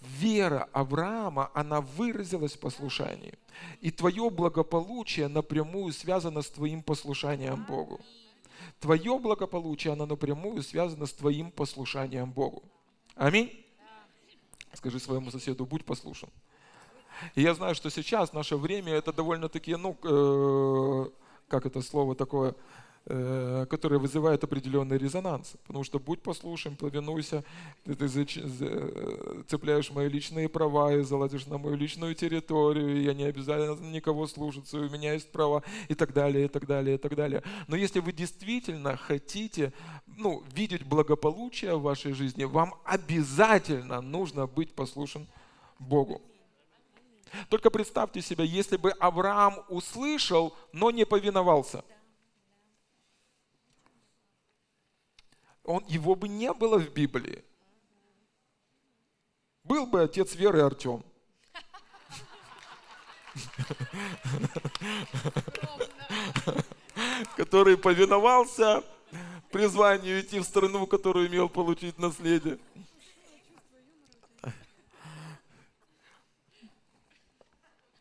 [0.00, 3.34] Вера Авраама, она выразилась в послушании.
[3.80, 8.00] И твое благополучие напрямую связано с твоим послушанием Богу.
[8.80, 12.62] Твое благополучие, оно напрямую связано с твоим послушанием Богу.
[13.14, 13.64] Аминь.
[14.72, 16.28] Скажи своему соседу, будь послушен.
[17.34, 21.10] И я знаю, что сейчас, наше время, это довольно-таки, ну, э,
[21.48, 22.54] как это слово такое,
[23.06, 25.56] которые вызывают определенный резонанс.
[25.66, 27.44] Потому что будь послушен, повинуйся,
[27.84, 28.08] ты, ты
[29.46, 34.78] цепляешь мои личные права и залазишь на мою личную территорию, я не обязательно никого слушаться,
[34.78, 37.42] у меня есть права, и так далее, и так далее, и так далее.
[37.68, 39.74] Но если вы действительно хотите
[40.06, 45.26] ну, видеть благополучие в вашей жизни, вам обязательно нужно быть послушен
[45.78, 46.22] Богу.
[47.50, 51.84] Только представьте себе, если бы Авраам услышал, но не повиновался–
[55.64, 57.42] он, его бы не было в Библии.
[59.64, 61.02] Был бы отец веры Артем.
[67.36, 68.84] Который повиновался
[69.50, 72.58] призванию идти в страну, которую имел получить наследие.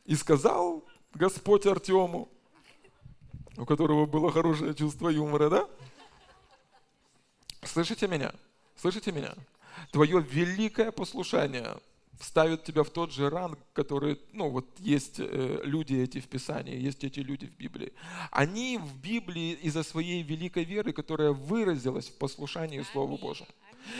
[0.05, 2.29] И сказал Господь Артему,
[3.55, 5.69] у которого было хорошее чувство юмора, да?
[7.65, 8.33] Слышите меня?
[8.75, 9.33] Слышите меня?
[9.91, 11.77] Твое великое послушание
[12.19, 16.77] вставит тебя в тот же ранг, который, ну вот есть э, люди эти в Писании,
[16.77, 17.91] есть эти люди в Библии.
[18.31, 23.49] Они в Библии из-за своей великой веры, которая выразилась в послушании Слову Божьему.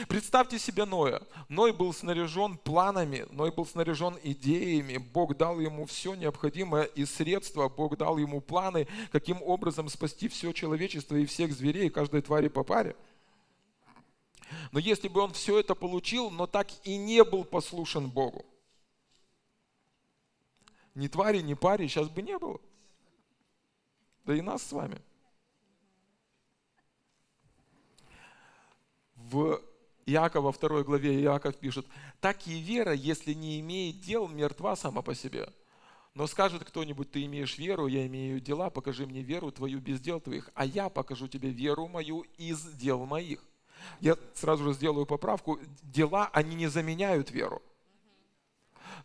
[0.08, 1.21] Представьте себе Ноя.
[1.49, 4.97] Ной был снаряжен планами, Ной был снаряжен идеями.
[4.97, 7.67] Бог дал ему все необходимое и средства.
[7.67, 12.63] Бог дал ему планы, каким образом спасти все человечество и всех зверей, каждой твари по
[12.63, 12.95] паре.
[14.71, 18.45] Но если бы он все это получил, но так и не был послушен Богу,
[20.95, 22.59] ни твари, ни пари сейчас бы не было.
[24.25, 25.01] Да и нас с вами.
[29.15, 29.61] В
[30.05, 31.85] Иакова второй главе Иаков пишет,
[32.19, 35.47] так и вера, если не имеет дел, мертва сама по себе.
[36.13, 40.19] Но скажет кто-нибудь, ты имеешь веру, я имею дела, покажи мне веру твою без дел
[40.19, 43.43] твоих, а я покажу тебе веру мою из дел моих.
[43.99, 45.59] Я сразу же сделаю поправку.
[45.83, 47.61] Дела, они не заменяют веру.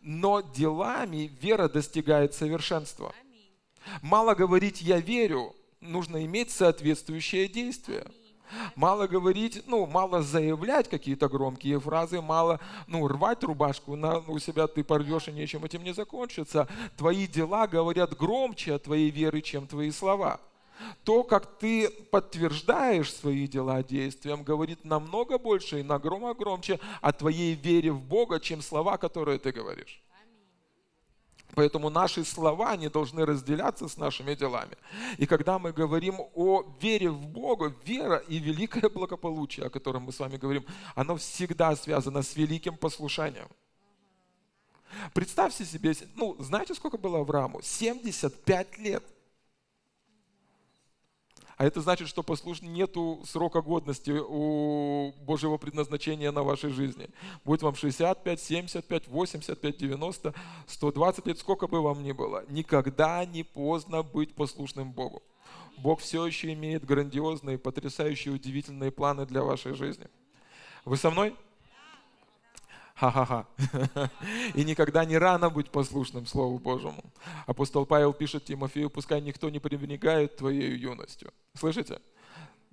[0.00, 3.14] Но делами вера достигает совершенства.
[4.02, 8.06] Мало говорить «я верю», нужно иметь соответствующее действие.
[8.74, 14.66] Мало говорить, ну, мало заявлять какие-то громкие фразы, мало, ну, рвать рубашку на, у себя
[14.66, 16.66] ты порвешь, и нечем этим не закончится.
[16.96, 20.40] Твои дела говорят громче о твоей веры, чем твои слова.
[21.04, 27.12] То, как ты подтверждаешь свои дела действием, говорит намного больше и на громо громче о
[27.12, 30.02] твоей вере в Бога, чем слова, которые ты говоришь.
[31.54, 34.76] Поэтому наши слова не должны разделяться с нашими делами.
[35.16, 40.12] И когда мы говорим о вере в Бога, вера и великое благополучие, о котором мы
[40.12, 40.64] с вами говорим,
[40.94, 43.48] оно всегда связано с великим послушанием.
[45.14, 47.60] Представьте себе, ну, знаете, сколько было Аврааму?
[47.62, 49.02] 75 лет–
[51.58, 52.62] а это значит, что послуш...
[52.62, 57.10] нету срока годности у Божьего предназначения на вашей жизни.
[57.44, 60.34] Будет вам 65, 75, 85, 90,
[60.68, 62.44] 120 лет, сколько бы вам ни было.
[62.48, 65.20] Никогда не поздно быть послушным Богу.
[65.78, 70.06] Бог все еще имеет грандиозные, потрясающие, удивительные планы для вашей жизни.
[70.84, 71.34] Вы со мной?
[72.98, 73.46] Ха-ха-ха.
[74.54, 77.04] И никогда не рано быть послушным Слову Божьему.
[77.46, 81.32] Апостол Павел пишет Тимофею, пускай никто не пренебрегает твоей юностью.
[81.54, 82.00] Слышите?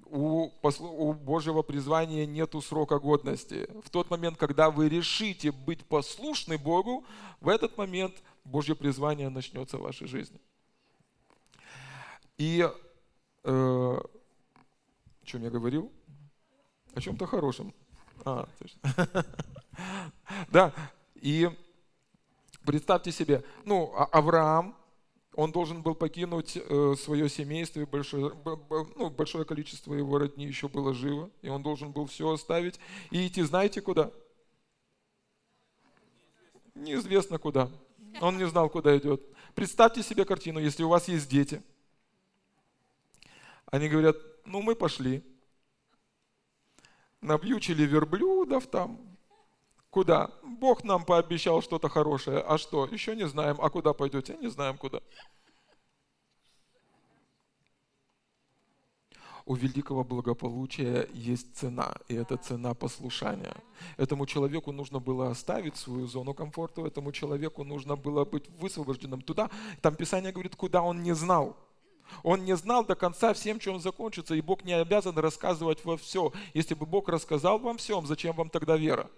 [0.06, 3.68] У, у Божьего призвания нету срока годности.
[3.84, 7.06] В тот момент, когда вы решите быть послушны Богу,
[7.40, 10.40] в этот момент Божье призвание начнется в вашей жизни.
[12.40, 12.68] И
[13.44, 14.02] э, о
[15.24, 15.92] чем я говорил?
[16.96, 17.76] О чем-то хорошем.
[18.24, 19.26] А, точно.
[20.50, 20.74] Да,
[21.16, 21.50] и
[22.66, 24.76] представьте себе, ну, а Авраам,
[25.36, 28.32] он должен был покинуть э, свое семейство, и большое,
[28.96, 32.80] ну, большое количество его родни еще было живо, и он должен был все оставить
[33.12, 34.12] и идти, знаете куда?
[36.74, 37.70] Неизвестно куда.
[38.22, 39.22] Он не знал, куда идет.
[39.56, 41.62] Представьте себе картину, если у вас есть дети.
[43.66, 45.24] Они говорят, ну мы пошли.
[47.26, 49.00] Набьючили верблюдов там,
[49.90, 50.30] Куда?
[50.44, 52.40] Бог нам пообещал что-то хорошее.
[52.40, 52.86] А что?
[52.86, 53.56] Еще не знаем.
[53.60, 54.38] А куда пойдете?
[54.42, 55.00] Не знаем куда.
[59.46, 63.56] у великого благополучия есть цена, и это цена послушания.
[63.96, 69.50] Этому человеку нужно было оставить свою зону комфорта, этому человеку нужно было быть высвобожденным туда.
[69.82, 71.56] Там Писание говорит, куда он не знал.
[72.24, 76.32] Он не знал до конца всем, чем закончится, и Бог не обязан рассказывать во все.
[76.54, 79.10] Если бы Бог рассказал вам всем, зачем вам тогда вера?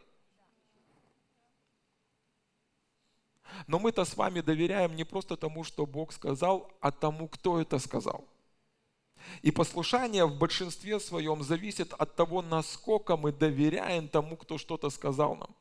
[3.66, 7.80] Но мы-то с вами доверяем не просто тому, что Бог сказал, а тому, кто это
[7.80, 8.24] сказал.
[9.42, 15.36] И послушание в большинстве своем зависит от того, насколько мы доверяем тому, кто что-то сказал
[15.36, 15.56] нам.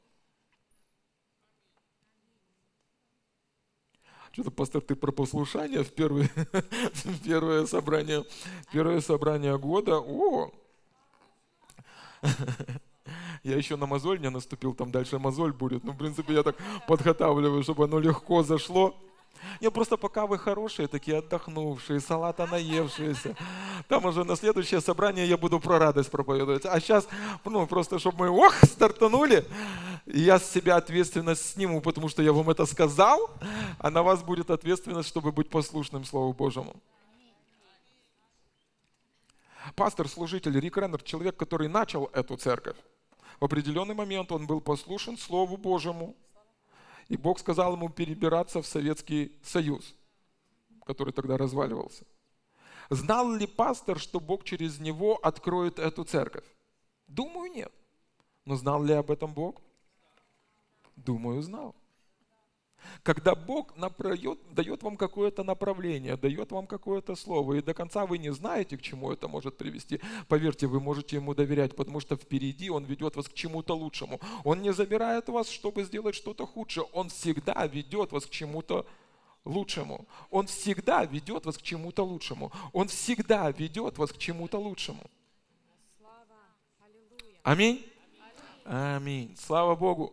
[4.37, 6.29] Что-то, пастор, ты про послушание в первое,
[7.25, 8.23] первое, собрание,
[8.71, 9.99] первое собрание года.
[9.99, 10.51] О!
[13.43, 15.85] Я еще на мозоль не наступил, там дальше мозоль будет.
[15.85, 18.95] Ну, в принципе, я так подготавливаю, чтобы оно легко зашло.
[19.63, 23.37] Не, просто пока вы хорошие, такие отдохнувшие, салата наевшиеся.
[23.89, 26.67] Там уже на следующее собрание я буду про радость проповедовать.
[26.67, 27.09] А сейчас,
[27.43, 29.47] ну, просто чтобы мы, ох, стартанули,
[30.07, 33.31] и я с себя ответственность сниму, потому что я вам это сказал,
[33.79, 36.77] а на вас будет ответственность, чтобы быть послушным Слову Божьему.
[39.75, 42.77] Пастор, служитель Рик Реннер, человек, который начал эту церковь,
[43.41, 46.15] в определенный момент он был послушен Слову Божьему,
[47.09, 49.95] и Бог сказал ему перебираться в Советский Союз,
[50.85, 52.05] который тогда разваливался.
[52.91, 56.45] Знал ли пастор, что Бог через него откроет эту церковь?
[57.09, 57.73] Думаю, нет.
[58.45, 59.61] Но знал ли об этом Бог?
[60.97, 61.75] Думаю, знал.
[63.03, 68.19] Когда Бог напроет, дает вам какое-то направление, дает вам какое-то слово, и до конца вы
[68.19, 72.71] не знаете, к чему это может привести, поверьте, вы можете Ему доверять, потому что впереди
[72.71, 74.21] Он ведет вас к чему-то лучшему.
[74.45, 76.85] Он не забирает вас, чтобы сделать что-то худшее.
[76.93, 78.87] Он всегда ведет вас к чему-то
[79.45, 80.07] лучшему.
[80.31, 82.53] Он всегда ведет вас к чему-то лучшему.
[82.73, 85.03] Он всегда ведет вас к чему-то лучшему.
[87.43, 87.85] Аминь.
[88.65, 89.37] Аминь.
[89.39, 90.13] Слава Богу.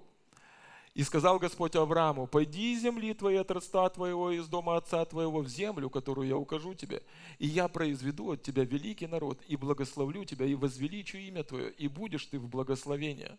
[0.94, 5.40] И сказал Господь Аврааму, пойди из земли твоей, от родства твоего, из дома отца твоего,
[5.40, 7.02] в землю, которую я укажу тебе,
[7.40, 11.88] и я произведу от тебя великий народ, и благословлю тебя, и возвеличу имя твое, и
[11.88, 13.32] будешь ты в благословении.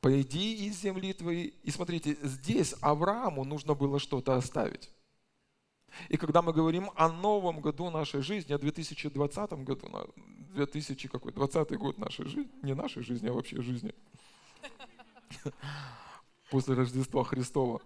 [0.00, 1.54] Пойди из земли твоей.
[1.62, 4.90] И смотрите, здесь Аврааму нужно было что-то оставить.
[6.08, 9.88] И когда мы говорим о новом году нашей жизни, о 2020 году,
[10.52, 13.94] 2000 какой, 20 год нашей жизни, не нашей жизни, а вообще жизни.
[16.50, 17.80] после Рождества Христова,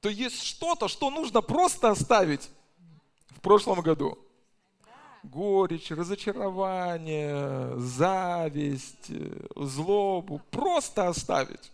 [0.00, 2.50] то есть что-то, что нужно просто оставить
[3.30, 4.18] в прошлом году.
[5.24, 9.10] Горечь, разочарование, зависть,
[9.56, 10.40] злобу.
[10.50, 11.72] Просто оставить.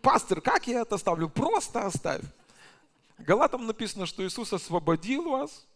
[0.00, 1.28] Пастор, как я это оставлю?
[1.28, 2.22] Просто оставь.
[3.18, 5.66] Галатам написано, что Иисус освободил вас,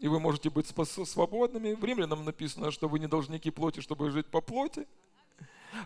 [0.00, 1.74] и вы можете быть свободными.
[1.74, 4.86] В Римлянам написано, что вы не должники плоти, чтобы жить по плоти.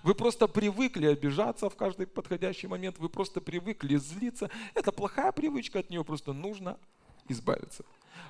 [0.02, 4.50] Вы просто привыкли обижаться в каждый подходящий момент, вы просто привыкли злиться.
[4.72, 6.78] Это плохая привычка, от нее просто нужно
[7.28, 7.84] избавиться.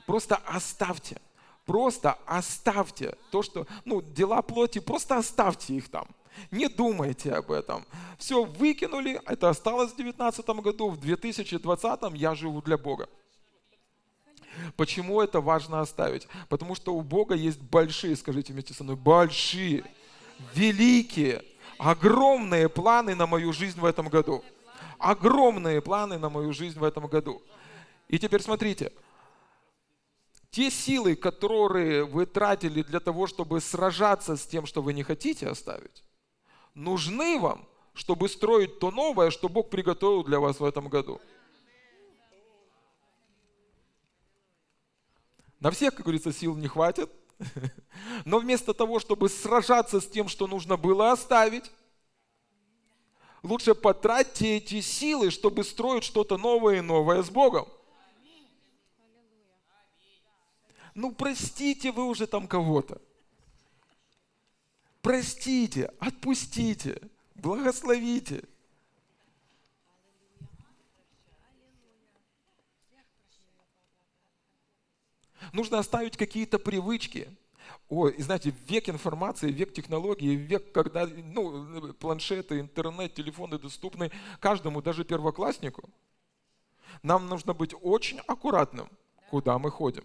[0.07, 1.20] Просто оставьте,
[1.64, 6.09] просто оставьте то, что, ну, дела плоти, просто оставьте их там.
[6.51, 7.85] Не думайте об этом.
[8.18, 13.09] Все выкинули, это осталось в 2019 году, в 2020 я живу для Бога.
[14.77, 16.27] Почему это важно оставить?
[16.49, 19.85] Потому что у Бога есть большие, скажите вместе со мной, большие,
[20.55, 21.45] великие,
[21.79, 24.45] огромные планы на мою жизнь в этом году.
[24.99, 27.43] Огромные планы на мою жизнь в этом году.
[28.09, 28.93] И теперь смотрите,
[30.51, 35.49] те силы, которые вы тратили для того, чтобы сражаться с тем, что вы не хотите
[35.49, 36.05] оставить,
[36.75, 41.21] нужны вам, чтобы строить то новое, что Бог приготовил для вас в этом году.
[45.65, 47.11] На всех, как говорится, сил не хватит.
[48.27, 51.71] Но вместо того, чтобы сражаться с тем, что нужно было оставить,
[53.43, 57.67] лучше потратьте эти силы, чтобы строить что-то новое и новое с Богом.
[60.95, 63.01] Ну, простите вы уже там кого-то.
[65.01, 67.01] Простите, отпустите,
[67.37, 68.45] благословите.
[75.55, 77.31] Нужно оставить какие-то привычки.
[77.89, 84.83] Ой, и знаете, век информации, век технологий, век, когда ну, планшеты, интернет, телефоны доступны каждому,
[84.83, 85.89] даже первокласснику.
[87.05, 88.91] Нам нужно быть очень аккуратным,
[89.31, 90.03] куда мы ходим.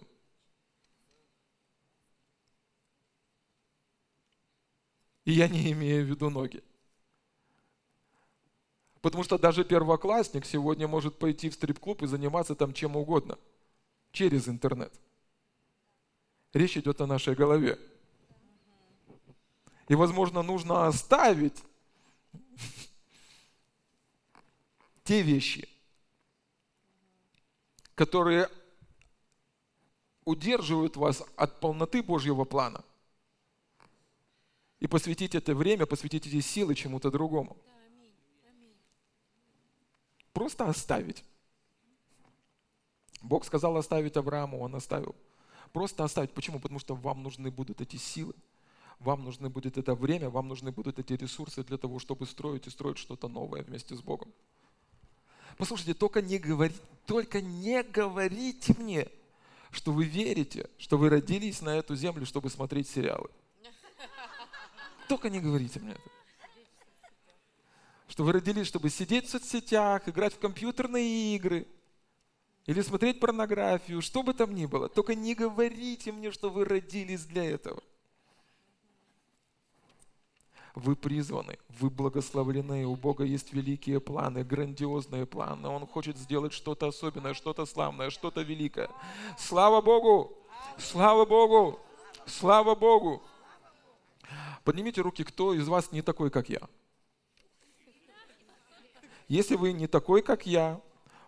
[5.24, 6.62] И я не имею в виду ноги.
[9.00, 13.36] Потому что даже первоклассник сегодня может пойти в стрип-клуб и заниматься там чем угодно
[14.12, 14.92] через интернет.
[16.52, 17.78] Речь идет о нашей голове.
[19.88, 21.62] И, возможно, нужно оставить
[25.04, 25.68] те вещи,
[27.94, 28.48] которые
[30.24, 32.84] удерживают вас от полноты Божьего плана.
[34.78, 37.56] И посвятить это время, посвятить эти силы чему-то другому.
[40.32, 41.24] Просто оставить.
[43.20, 45.14] Бог сказал оставить Аврааму, он оставил.
[45.72, 46.32] Просто оставить.
[46.32, 46.58] Почему?
[46.58, 48.34] Потому что вам нужны будут эти силы,
[48.98, 52.70] вам нужны будет это время, вам нужны будут эти ресурсы для того, чтобы строить и
[52.70, 54.32] строить что-то новое вместе с Богом.
[55.56, 56.74] Послушайте, только не, говори,
[57.06, 59.08] только не говорите мне,
[59.70, 63.28] что вы верите, что вы родились на эту землю, чтобы смотреть сериалы.
[65.08, 66.00] Только не говорите мне это.
[68.08, 71.68] Что вы родились, чтобы сидеть в соцсетях, играть в компьютерные игры–
[72.70, 74.88] или смотреть порнографию, что бы там ни было.
[74.88, 77.82] Только не говорите мне, что вы родились для этого.
[80.76, 85.66] Вы призваны, вы благословлены, у Бога есть великие планы, грандиозные планы.
[85.66, 88.88] Он хочет сделать что-то особенное, что-то славное, что-то великое.
[89.36, 90.38] Слава Богу!
[90.78, 91.80] Слава Богу!
[92.24, 93.20] Слава Богу!
[94.62, 96.60] Поднимите руки, кто из вас не такой, как я.
[99.26, 100.80] Если вы не такой, как я,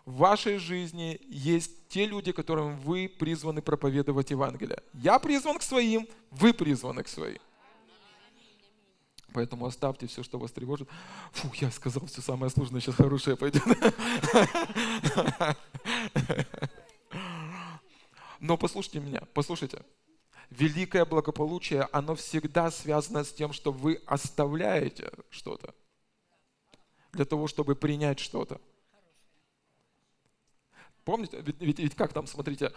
[0.05, 4.81] в вашей жизни есть те люди, которым вы призваны проповедовать Евангелие.
[4.93, 7.39] Я призван к своим, вы призваны к своим.
[9.33, 10.87] Поэтому оставьте все, что вас тревожит.
[11.31, 13.63] Фу, я сказал все самое сложное, сейчас хорошее пойдет.
[18.39, 19.83] Но послушайте меня, послушайте.
[20.49, 25.73] Великое благополучие, оно всегда связано с тем, что вы оставляете что-то
[27.11, 28.61] для того, чтобы принять что-то.
[31.05, 32.71] Помните, ведь, ведь, ведь как там, смотрите,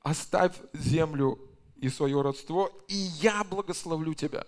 [0.00, 1.38] оставь землю
[1.76, 4.46] и свое родство, и я благословлю тебя.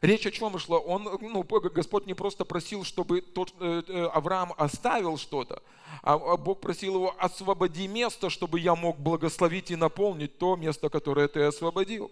[0.00, 0.78] Речь о чем шла?
[0.78, 5.62] Он, ну, Господь не просто просил, чтобы тот, э, э, Авраам оставил что-то,
[6.02, 10.90] а, а Бог просил его, освободи место, чтобы я мог благословить и наполнить то место,
[10.90, 12.10] которое ты освободил.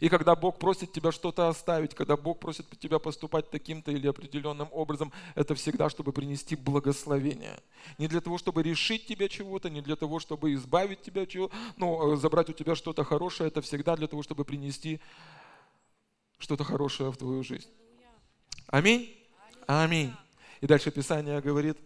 [0.00, 4.68] И когда Бог просит тебя что-то оставить, когда Бог просит тебя поступать таким-то или определенным
[4.72, 7.60] образом, это всегда, чтобы принести благословение.
[7.98, 12.16] Не для того, чтобы решить тебя чего-то, не для того, чтобы избавить тебя чего, ну,
[12.16, 15.00] забрать у тебя что-то хорошее, это всегда для того, чтобы принести
[16.38, 17.68] что-то хорошее в твою жизнь.
[18.66, 19.14] Аминь?
[19.66, 20.14] Аминь.
[20.60, 21.78] И дальше Писание говорит,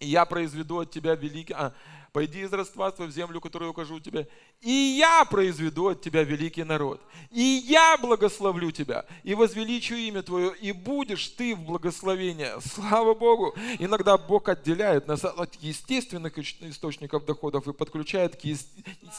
[0.00, 1.54] я произведу от тебя великий...
[1.54, 1.72] А,
[2.12, 4.28] пойди из рабства в землю, которую укажу тебе,
[4.60, 7.00] и я произведу от тебя великий народ,
[7.30, 12.48] и я благословлю тебя, и возвеличу имя твое, и будешь ты в благословении.
[12.60, 13.54] Слава Богу!
[13.78, 18.42] Иногда Бог отделяет нас от естественных источников доходов и подключает к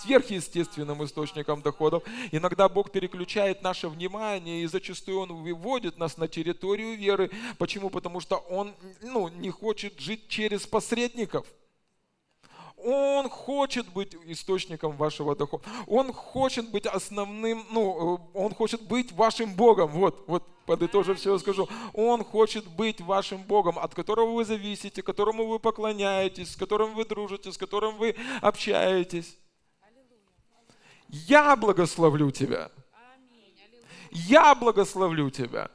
[0.03, 2.03] сверхъестественным источникам доходов.
[2.31, 7.31] Иногда Бог переключает наше внимание, и зачастую Он выводит нас на территорию веры.
[7.57, 7.89] Почему?
[7.89, 11.47] Потому что Он ну, не хочет жить через посредников–
[12.83, 15.63] он хочет быть источником вашего дохода.
[15.87, 19.91] Он хочет быть основным, ну, э, он хочет быть вашим Богом.
[19.91, 21.69] Вот, вот, подытожив все скажу.
[21.93, 27.05] Он хочет быть вашим Богом, от которого вы зависите, которому вы поклоняетесь, с которым вы
[27.05, 29.37] дружите, с которым вы общаетесь.
[31.09, 32.71] Я благословлю тебя.
[34.11, 35.69] Я благословлю тебя.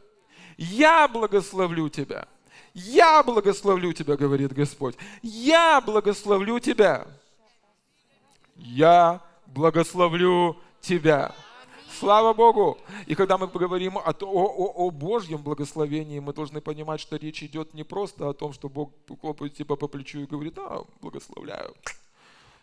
[0.57, 2.27] Я благословлю тебя.
[2.75, 4.97] Я благословлю тебя, говорит Господь.
[5.23, 7.07] Я благословлю тебя.
[8.57, 11.35] Я благословлю тебя.
[11.99, 12.79] Слава Богу!
[13.07, 17.43] И когда мы поговорим о, о, о, о Божьем благословении, мы должны понимать, что речь
[17.43, 21.75] идет не просто о том, что Бог хлопает тебя по плечу и говорит, да, благословляю.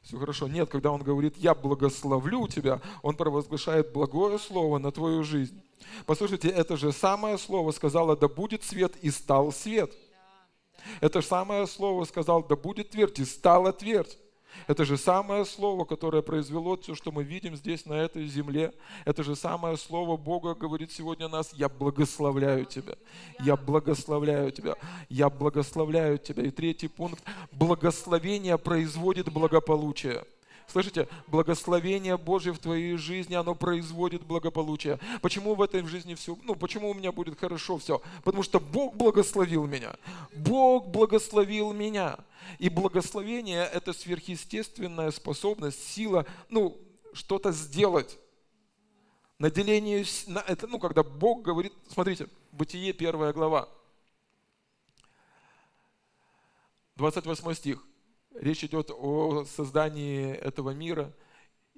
[0.05, 0.47] Все хорошо.
[0.47, 5.59] Нет, когда Он говорит, я благословлю тебя, Он провозглашает благое слово на твою жизнь.
[6.05, 9.91] Послушайте, это же самое слово сказала, да будет свет, и стал свет.
[11.01, 14.19] Это же самое слово сказал, да будет твердь, и стала твердь.
[14.67, 18.73] Это же самое слово, которое произвело все, что мы видим здесь, на этой земле.
[19.05, 22.95] Это же самое слово Бога говорит сегодня нас, я благословляю тебя,
[23.39, 24.75] я благословляю тебя,
[25.09, 26.43] я благословляю тебя.
[26.43, 30.25] И третий пункт, благословение производит благополучие.
[30.67, 34.99] Слышите, благословение Божье в твоей жизни, оно производит благополучие.
[35.21, 38.01] Почему в этой жизни все, ну, почему у меня будет хорошо все?
[38.23, 39.95] Потому что Бог благословил меня.
[40.33, 42.17] Бог благословил меня.
[42.59, 46.77] И благословение– это сверхъестественная способность, сила, ну,
[47.13, 48.17] что-то сделать.
[49.39, 50.05] Наделение,
[50.47, 53.67] это, ну, когда Бог говорит, смотрите, Бытие, первая глава,
[56.95, 57.85] 28 стих.
[58.41, 61.11] Речь идет о создании этого мира.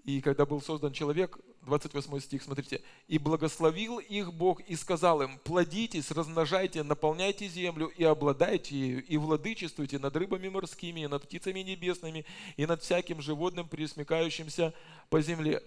[0.04, 5.38] И когда был создан человек, 28 стих, смотрите, «И благословил их Бог и сказал им,
[5.44, 11.60] плодитесь, размножайте, наполняйте землю и обладайте ею, и владычествуйте над рыбами морскими, и над птицами
[11.60, 14.74] небесными, и над всяким животным, присмекающимся
[15.10, 15.62] по земле».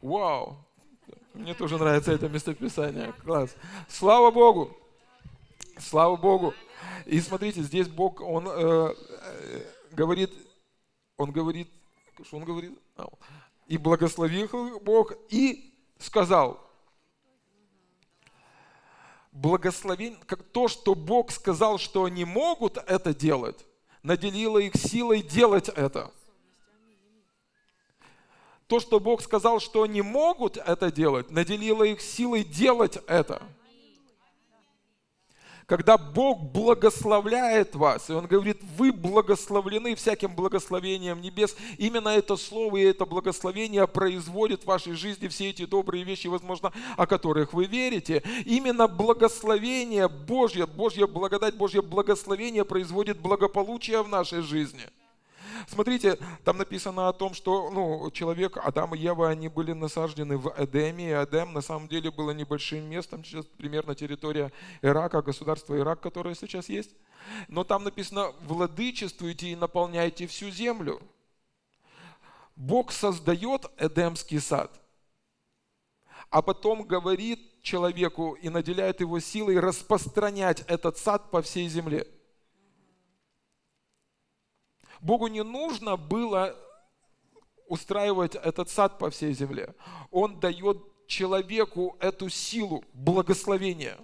[0.00, 0.56] Вау!
[1.34, 3.12] Мне тоже нравится это местописание.
[3.22, 3.54] Класс.
[3.88, 4.76] Слава Богу!
[5.78, 6.54] Слава Богу!
[7.06, 8.94] И смотрите, здесь Бог, Он э,
[9.92, 10.32] говорит,
[11.16, 11.68] он говорит,
[12.24, 12.78] что он говорит?
[12.96, 13.06] А,
[13.66, 16.60] и благословил Бог и сказал,
[19.32, 23.64] благословение, как то, что Бог сказал, что они могут это делать,
[24.02, 26.12] наделило их силой делать это.
[28.66, 33.42] То, что Бог сказал, что они могут это делать, наделило их силой делать это
[35.66, 42.78] когда Бог благословляет вас, и Он говорит, вы благословлены всяким благословением небес, именно это слово
[42.78, 47.66] и это благословение производит в вашей жизни все эти добрые вещи, возможно, о которых вы
[47.66, 48.22] верите.
[48.44, 54.82] Именно благословение Божье, Божья благодать, Божье благословение производит благополучие в нашей жизни–
[55.68, 60.52] Смотрите, там написано о том, что ну, человек, Адам и Ева, они были насаждены в
[60.56, 64.52] Эдеме, и Эдем на самом деле было небольшим местом, сейчас примерно территория
[64.82, 66.90] Ирака, государство Ирак, которое сейчас есть.
[67.48, 71.00] Но там написано, владычествуйте и наполняйте всю землю.
[72.56, 74.80] Бог создает Эдемский сад,
[76.30, 82.06] а потом говорит человеку и наделяет его силой распространять этот сад по всей земле–
[85.02, 86.56] Богу не нужно было
[87.66, 89.74] устраивать этот сад по всей земле.
[90.10, 90.78] Он дает
[91.08, 93.98] человеку эту силу благословения.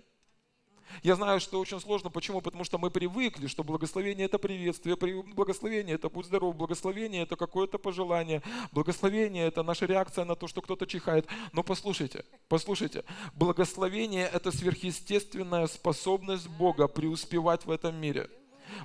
[1.03, 2.11] Я знаю, что очень сложно.
[2.11, 2.41] Почему?
[2.41, 7.79] Потому что мы привыкли, что благословение– это приветствие, благословение– это будь здоров, благословение– это какое-то
[7.79, 8.43] пожелание,
[8.73, 11.27] благословение– это наша реакция на то, что кто-то чихает.
[11.53, 18.29] Но послушайте, послушайте, благословение– это сверхъестественная способность Бога преуспевать в этом мире–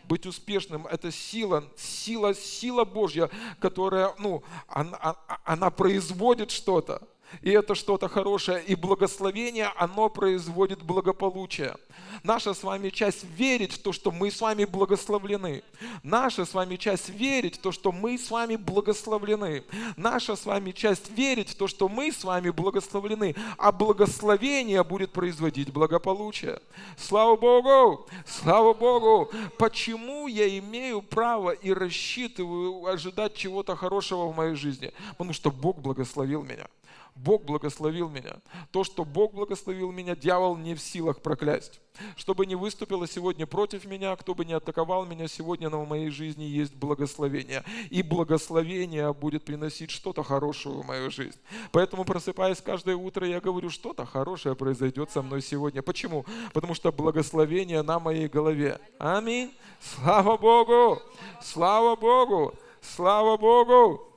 [0.05, 3.29] быть успешным, это сила, сила, сила Божья,
[3.59, 7.01] которая, ну, она, она производит что-то.
[7.41, 8.63] И это что-то хорошее.
[8.63, 11.75] И благословение, оно производит благополучие.
[12.23, 15.63] Наша с вами часть верить в то, что мы с вами благословлены.
[16.03, 19.63] Наша с вами часть верить в то, что мы с вами благословлены.
[19.97, 23.35] Наша с вами часть верить в то, что мы с вами благословлены.
[23.57, 26.59] А благословение будет производить благополучие.
[26.97, 28.07] Слава Богу!
[28.25, 29.31] Слава Богу!
[29.57, 34.93] Почему я имею право и рассчитываю ожидать чего-то хорошего в моей жизни?
[35.11, 36.67] Потому что Бог благословил меня.
[37.15, 38.37] Бог благословил меня.
[38.71, 41.79] То, что Бог благословил меня, дьявол не в силах проклясть.
[42.15, 46.43] Чтобы не выступило сегодня против меня, кто бы не атаковал меня сегодня, в моей жизни
[46.43, 47.63] есть благословение.
[47.91, 51.37] И благословение будет приносить что-то хорошее в мою жизнь.
[51.71, 55.81] Поэтому, просыпаясь каждое утро, я говорю, что-то хорошее произойдет со мной сегодня.
[55.83, 56.25] Почему?
[56.53, 58.79] Потому что благословение на моей голове.
[58.97, 59.53] Аминь.
[59.81, 61.01] Слава Богу!
[61.41, 62.53] Слава Богу!
[62.81, 64.12] Слава Богу!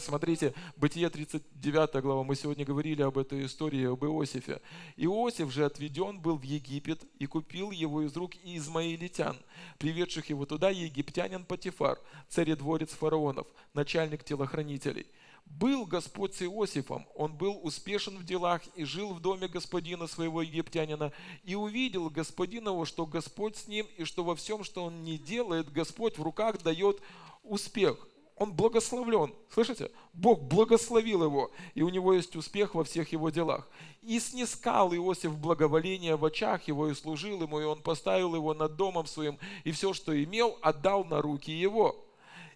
[0.00, 4.62] Смотрите, Бытие 39 глава, мы сегодня говорили об этой истории, об Иосифе.
[4.96, 9.36] Иосиф же отведен был в Египет и купил его из рук измаилитян,
[9.78, 11.98] приведших его туда египтянин Патифар,
[12.30, 15.06] царедворец фараонов, начальник телохранителей.
[15.44, 20.40] Был Господь с Иосифом, он был успешен в делах и жил в доме господина своего
[20.40, 21.12] египтянина,
[21.44, 25.18] и увидел господин его, что Господь с ним, и что во всем, что он не
[25.18, 27.02] делает, Господь в руках дает
[27.42, 27.98] успех
[28.40, 29.34] он благословлен.
[29.52, 29.90] Слышите?
[30.14, 33.68] Бог благословил его, и у него есть успех во всех его делах.
[34.00, 38.76] И снискал Иосиф благоволение в очах его, и служил ему, и он поставил его над
[38.76, 42.02] домом своим, и все, что имел, отдал на руки его.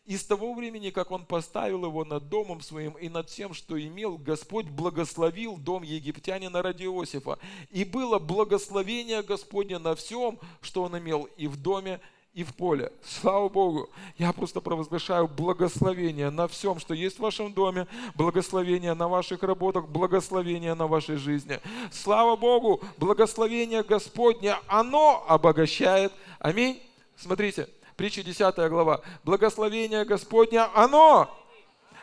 [0.07, 3.79] И с того времени, как он поставил его над домом своим и над тем, что
[3.79, 7.39] имел, Господь благословил дом египтянина ради Иосифа.
[7.71, 12.01] И было благословение Господня на всем, что он имел, и в доме
[12.35, 12.93] и в поле.
[13.05, 13.89] Слава Богу!
[14.19, 19.87] Я просто провозглашаю благословение на всем, что есть в вашем доме, благословение на ваших работах,
[19.87, 21.61] благословение на вашей жизни.
[21.93, 22.83] Слава Богу!
[22.99, 26.13] Благословение Господне, оно обогащает.
[26.41, 26.83] Аминь.
[27.17, 29.01] Смотрите, притча 10 глава.
[29.23, 31.31] Благословение Господня, оно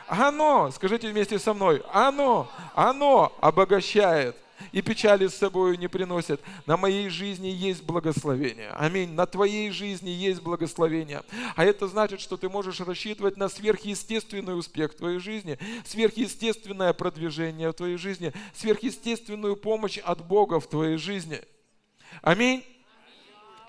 [0.08, 4.36] оно, скажите вместе со мной, оно, оно обогащает
[4.70, 6.40] и печали с собой не приносят.
[6.66, 8.70] На моей жизни есть благословение.
[8.70, 9.12] Аминь.
[9.12, 11.22] На твоей жизни есть благословение.
[11.56, 17.70] А это значит, что ты можешь рассчитывать на сверхъестественный успех в твоей жизни, сверхъестественное продвижение
[17.70, 21.40] в твоей жизни, сверхъестественную помощь от Бога в твоей жизни.
[22.22, 22.64] Аминь.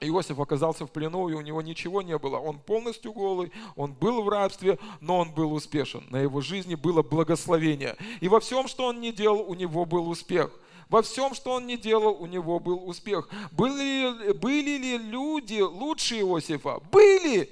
[0.04, 2.38] Иосиф оказался в плену, и у него ничего не было.
[2.38, 6.04] Он полностью голый, он был в рабстве, но он был успешен.
[6.10, 7.96] На его жизни было благословение.
[8.20, 10.52] И во всем, что он не делал, у него был успех.
[10.94, 13.28] Во всем, что он не делал, у него был успех.
[13.52, 16.82] Были, были ли люди лучше Иосифа?
[16.92, 17.50] Были!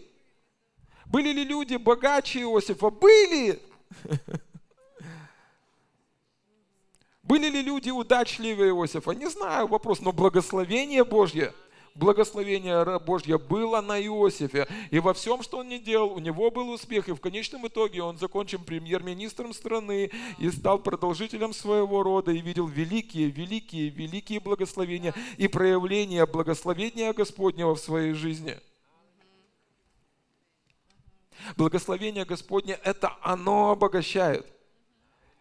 [1.08, 2.92] Были ли люди богаче Иосифа?
[2.92, 3.60] Были!
[7.24, 9.10] Были ли люди удачливее Иосифа?
[9.14, 11.52] Не знаю, вопрос, но благословение Божье–
[11.96, 14.68] благословение Божье было на Иосифе.
[14.90, 17.10] И во всем, что он не делал, у него был успех.
[17.10, 22.68] И в конечном итоге он закончил премьер-министром страны и стал продолжителем своего рода и видел
[22.68, 28.58] великие, великие, великие благословения и проявления благословения Господнего в своей жизни.
[31.58, 34.46] Благословение Господне– это оно обогащает.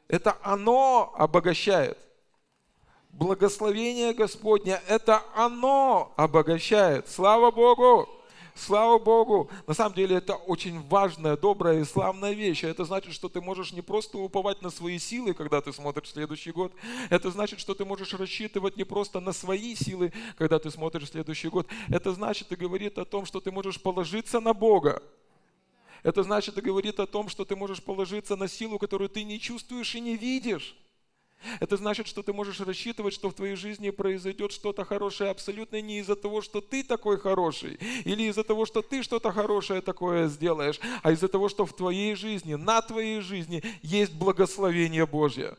[0.08, 1.98] Это оно обогащает
[3.12, 7.08] благословение Господня, это оно обогащает.
[7.08, 8.08] Слава Богу!
[8.54, 9.48] Слава Богу!
[9.66, 12.64] На самом деле это очень важная, добрая и славная вещь.
[12.64, 16.50] Это значит, что ты можешь не просто уповать на свои силы, когда ты смотришь следующий
[16.50, 16.72] год.
[17.08, 21.48] Это значит, что ты можешь рассчитывать не просто на свои силы, когда ты смотришь следующий
[21.48, 21.68] год.
[21.88, 25.02] Это значит и говорит о том, что ты можешь положиться на Бога.
[26.02, 29.38] Это значит и говорит о том, что ты можешь положиться на силу, которую ты не
[29.38, 30.76] чувствуешь и не видишь.
[31.58, 35.98] Это значит, что ты можешь рассчитывать, что в твоей жизни произойдет что-то хорошее абсолютно не
[36.00, 40.80] из-за того, что ты такой хороший, или из-за того, что ты что-то хорошее такое сделаешь,
[41.02, 45.56] а из-за того, что в твоей жизни, на твоей жизни есть благословение Божье.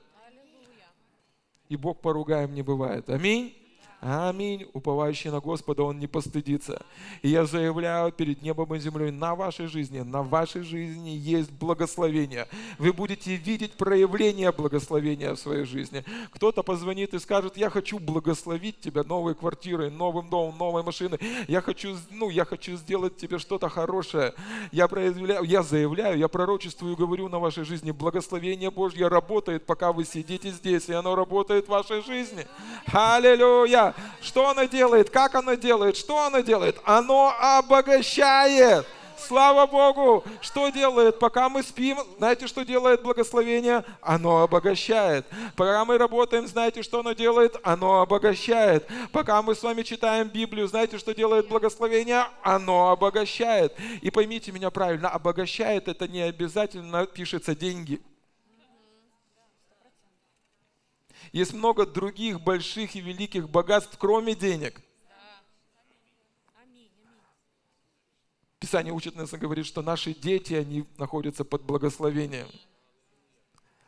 [1.70, 3.10] И Бог поругаем не бывает.
[3.10, 3.61] Аминь.
[4.02, 4.68] Аминь.
[4.74, 6.84] Уповающий на Господа, он не постыдится.
[7.22, 12.48] И я заявляю перед небом и землей, на вашей жизни, на вашей жизни есть благословение.
[12.80, 16.04] Вы будете видеть проявление благословения в своей жизни.
[16.32, 21.20] Кто-то позвонит и скажет, я хочу благословить тебя новой квартирой, новым домом, новой машиной.
[21.48, 24.34] Я хочу, ну, я хочу сделать тебе что-то хорошее.
[24.72, 30.06] Я, проявляю, я заявляю, я пророчествую, говорю на вашей жизни, благословение Божье работает, пока вы
[30.06, 32.48] сидите здесь, и оно работает в вашей жизни.
[32.92, 33.91] Аллилуйя!
[34.22, 35.10] Что она делает?
[35.10, 35.98] Как она делает?
[35.98, 36.78] Что она делает?
[36.84, 38.86] Оно обогащает.
[39.28, 40.24] Слава Богу!
[40.42, 41.20] Что делает?
[41.20, 43.86] Пока мы спим, знаете, что делает благословение?
[44.02, 45.26] Оно обогащает.
[45.56, 47.56] Пока мы работаем, знаете, что оно делает?
[47.64, 48.88] Оно обогащает.
[49.12, 52.26] Пока мы с вами читаем Библию, знаете, что делает благословение?
[52.42, 53.74] Оно обогащает.
[54.02, 58.02] И поймите меня правильно, обогащает это не обязательно пишется деньги.
[61.32, 64.82] Есть много других больших и великих богатств, кроме денег.
[68.60, 72.48] Писание учит нас и говорит, что наши дети, они находятся под благословением.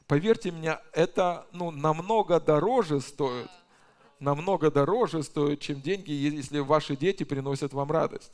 [0.07, 3.49] Поверьте мне, это ну, намного дороже стоит,
[4.19, 8.31] намного дороже стоит, чем деньги, если ваши дети приносят вам радость.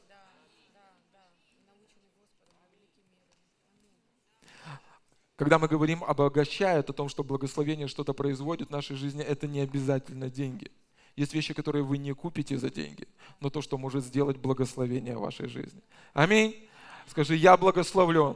[5.40, 9.62] Когда мы говорим обогащает, о том, что благословение что-то производит в нашей жизни, это не
[9.62, 10.70] обязательно деньги.
[11.16, 13.08] Есть вещи, которые вы не купите за деньги,
[13.40, 15.82] но то, что может сделать благословение в вашей жизни.
[16.14, 16.68] Аминь.
[17.08, 18.36] Скажи, я благословлен.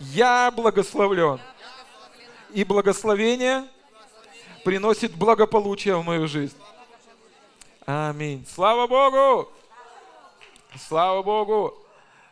[0.00, 1.38] Я благословлен.
[2.50, 3.68] И благословение
[4.64, 6.56] приносит благополучие в мою жизнь.
[7.86, 8.44] Аминь.
[8.52, 9.52] Слава Богу!
[10.88, 11.78] Слава Богу!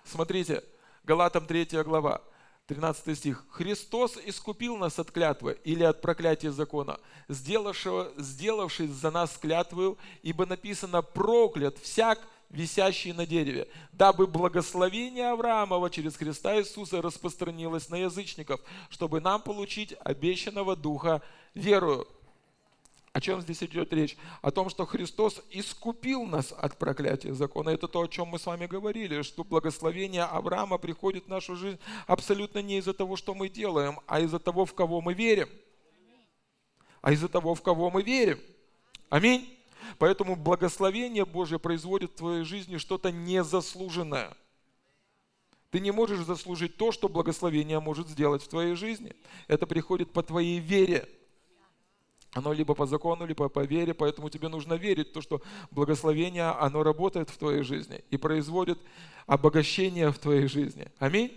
[0.03, 0.65] Смотрите,
[1.05, 2.21] Галатам 3 глава.
[2.67, 3.45] 13 стих.
[3.51, 6.99] «Христос искупил нас от клятвы или от проклятия закона,
[7.29, 12.19] сделавшего, сделавшись за нас клятвою, ибо написано «проклят всяк,
[12.51, 19.95] висящий на дереве, дабы благословение Авраамова через Христа Иисуса распространилось на язычников, чтобы нам получить
[20.01, 21.23] обещанного Духа
[21.55, 22.07] верою».
[23.17, 24.15] О чем здесь идет речь?
[24.43, 27.71] О том, что Христос искупил нас от проклятия закона.
[27.71, 31.79] Это то, о чем мы с вами говорили, что благословение Авраама приходит в нашу жизнь
[32.07, 35.49] абсолютно не из-за того, что мы делаем, а из-за того, в кого мы верим.
[37.01, 38.39] А из-за того, в кого мы верим.
[39.09, 39.49] Аминь.
[39.97, 44.37] Поэтому благословение Божье производит в твоей жизни что-то незаслуженное.
[45.71, 49.15] Ты не можешь заслужить то, что благословение может сделать в твоей жизни.
[49.49, 51.09] Это приходит по твоей вере.
[52.33, 56.51] Оно либо по закону, либо по вере, поэтому тебе нужно верить в то, что благословение,
[56.51, 58.79] оно работает в твоей жизни и производит
[59.27, 60.91] обогащение в твоей жизни.
[60.99, 61.33] Аминь.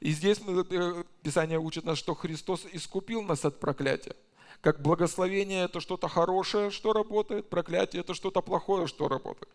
[0.00, 4.14] И здесь э, Писание учит нас, что Христос искупил нас от проклятия.
[4.60, 9.52] Как благословение– это что-то хорошее, что работает, проклятие– это что-то плохое, что работает.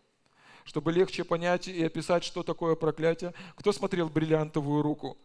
[0.64, 3.34] Чтобы легче понять и описать, что такое проклятие.
[3.56, 5.16] Кто смотрел «Бриллиантовую руку»?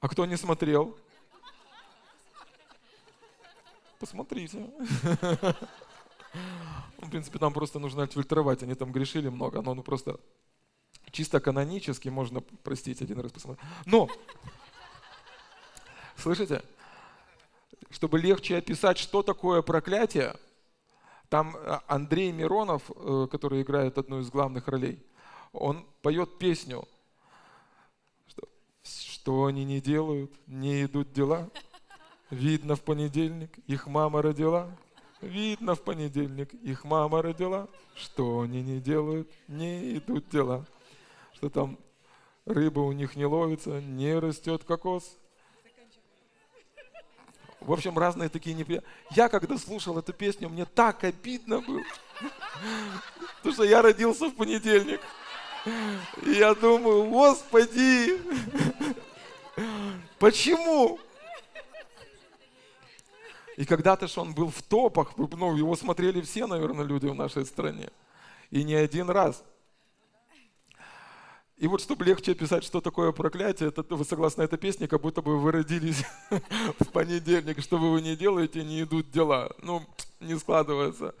[0.00, 0.96] А кто не смотрел?
[4.06, 4.70] Посмотрите.
[6.98, 10.20] В принципе, там просто нужно отфильтровать, они там грешили много, но ну просто
[11.10, 13.66] чисто канонически можно простить один раз посмотреть.
[13.84, 14.08] Но,
[16.16, 16.62] слышите,
[17.90, 20.36] чтобы легче описать, что такое проклятие,
[21.28, 25.04] там э, Андрей Миронов, э, который играет одну из главных ролей,
[25.52, 26.86] он поет песню,
[28.28, 28.48] что,
[28.84, 31.50] что они не делают, не идут дела.
[32.30, 34.68] Видно в понедельник, их мама родила.
[35.20, 37.68] Видно в понедельник, их мама родила.
[37.94, 40.66] Что они не делают, не идут дела.
[41.34, 41.78] Что там
[42.44, 45.16] рыба у них не ловится, не растет кокос.
[47.60, 48.90] В общем, разные такие неприятные.
[49.10, 51.82] Я когда слушал эту песню, мне так обидно было.
[53.38, 55.00] Потому что я родился в понедельник.
[56.24, 58.20] И я думаю, Господи,
[60.18, 61.00] почему?
[63.56, 67.46] И когда-то же он был в топах, ну, его смотрели все, наверное, люди в нашей
[67.46, 67.90] стране.
[68.50, 69.42] И не один раз.
[71.56, 75.22] И вот чтобы легче описать, что такое проклятие, это, вы согласны этой песне, как будто
[75.22, 76.04] бы вы родились
[76.78, 79.50] в понедельник, что вы не делаете, не идут дела.
[79.62, 79.82] Ну,
[80.20, 81.14] не складывается.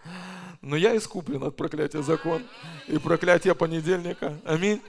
[0.60, 2.42] Но я искуплен от проклятия закон
[2.86, 4.38] и проклятия понедельника.
[4.44, 4.82] Аминь.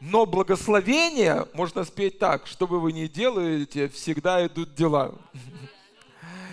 [0.00, 5.14] Но благословение можно спеть так, что бы вы ни делаете, всегда идут дела.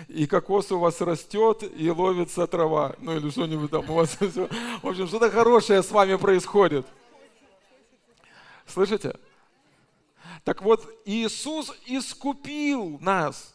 [0.08, 2.94] И кокос у вас растет, и ловится трава.
[2.98, 4.16] Ну или что-нибудь там у вас.
[4.20, 6.86] В общем, что-то хорошее с вами происходит.
[8.66, 9.16] Слышите?
[10.44, 13.54] Так вот, Иисус искупил нас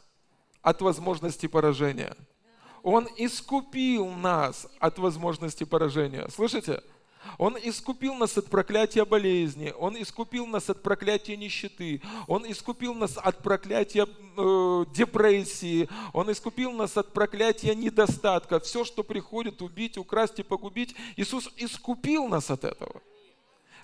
[0.61, 2.15] от возможности поражения.
[2.83, 6.27] Он искупил нас от возможности поражения.
[6.29, 6.81] Слышите?
[7.37, 13.17] Он искупил нас от проклятия болезни, Он искупил нас от проклятия нищеты, Он искупил нас
[13.17, 14.07] от проклятия
[14.37, 18.59] э, депрессии, Он искупил нас от проклятия недостатка.
[18.59, 23.01] Все, что приходит убить, украсть и погубить, Иисус искупил нас от этого.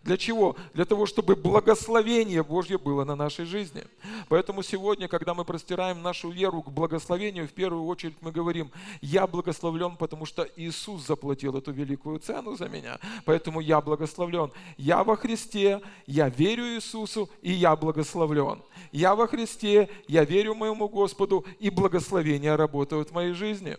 [0.07, 0.55] Для чего?
[0.73, 3.83] Для того, чтобы благословение Божье было на нашей жизни.
[4.29, 9.27] Поэтому сегодня, когда мы простираем нашу веру к благословению, в первую очередь мы говорим, я
[9.27, 12.99] благословлен, потому что Иисус заплатил эту великую цену за меня.
[13.25, 14.49] Поэтому я благословлен.
[14.77, 18.61] Я во Христе, я верю Иисусу, и я благословлен.
[18.93, 23.75] Я во Христе, я верю моему Господу, и благословения работают в моей жизни.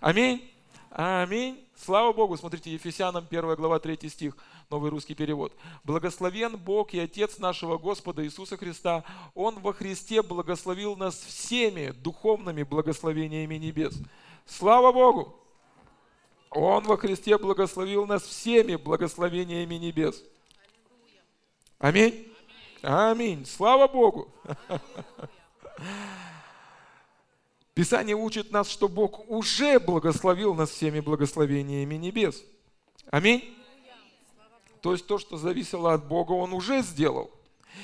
[0.00, 0.42] Аминь.
[0.90, 1.67] Аминь.
[1.84, 2.36] Слава Богу.
[2.36, 4.36] Смотрите, Ефесянам 1 глава 3 стих,
[4.68, 5.52] новый русский перевод.
[5.84, 9.04] «Благословен Бог и Отец нашего Господа Иисуса Христа.
[9.34, 13.94] Он во Христе благословил нас всеми духовными благословениями небес».
[14.44, 15.34] Слава Богу!
[16.50, 20.24] Он во Христе благословил нас всеми благословениями небес.
[21.78, 22.26] Аминь.
[22.82, 23.44] Аминь.
[23.46, 24.28] Слава Богу.
[27.78, 32.42] Писание учит нас, что Бог уже благословил нас всеми благословениями небес.
[33.08, 33.56] Аминь.
[34.80, 37.30] То есть то, что зависело от Бога, Он уже сделал.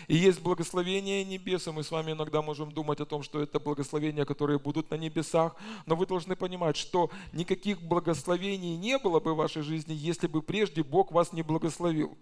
[0.08, 3.60] И есть благословение небес, и мы с вами иногда можем думать о том, что это
[3.60, 5.54] благословения, которые будут на небесах,
[5.86, 10.42] но вы должны понимать, что никаких благословений не было бы в вашей жизни, если бы
[10.42, 12.18] прежде Бог вас не благословил.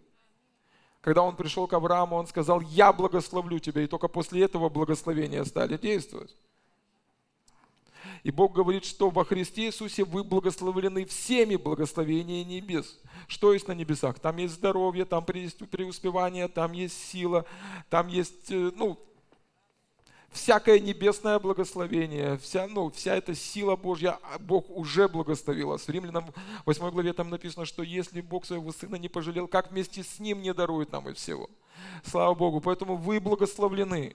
[1.01, 5.43] Когда Он пришел к Аврааму, Он сказал, я благословлю тебя, и только после этого благословения
[5.45, 6.37] стали действовать.
[8.23, 13.01] И Бог говорит, что во Христе Иисусе вы благословлены всеми благословениями небес.
[13.27, 14.21] Что есть на небесах?
[14.21, 17.45] Там есть здоровье, там есть преуспевание, там есть сила,
[17.91, 18.99] там есть, э, ну,
[20.31, 25.83] всякое небесное благословение, вся, ну, вся эта сила Божья, а Бог уже благословил вас.
[25.83, 26.27] В Римлянам
[26.65, 30.43] 8 главе там написано, что если Бог своего Сына не пожалел, как вместе с Ним
[30.43, 31.51] не дарует нам и всего.
[32.05, 32.61] Слава Богу.
[32.61, 34.15] Поэтому вы благословлены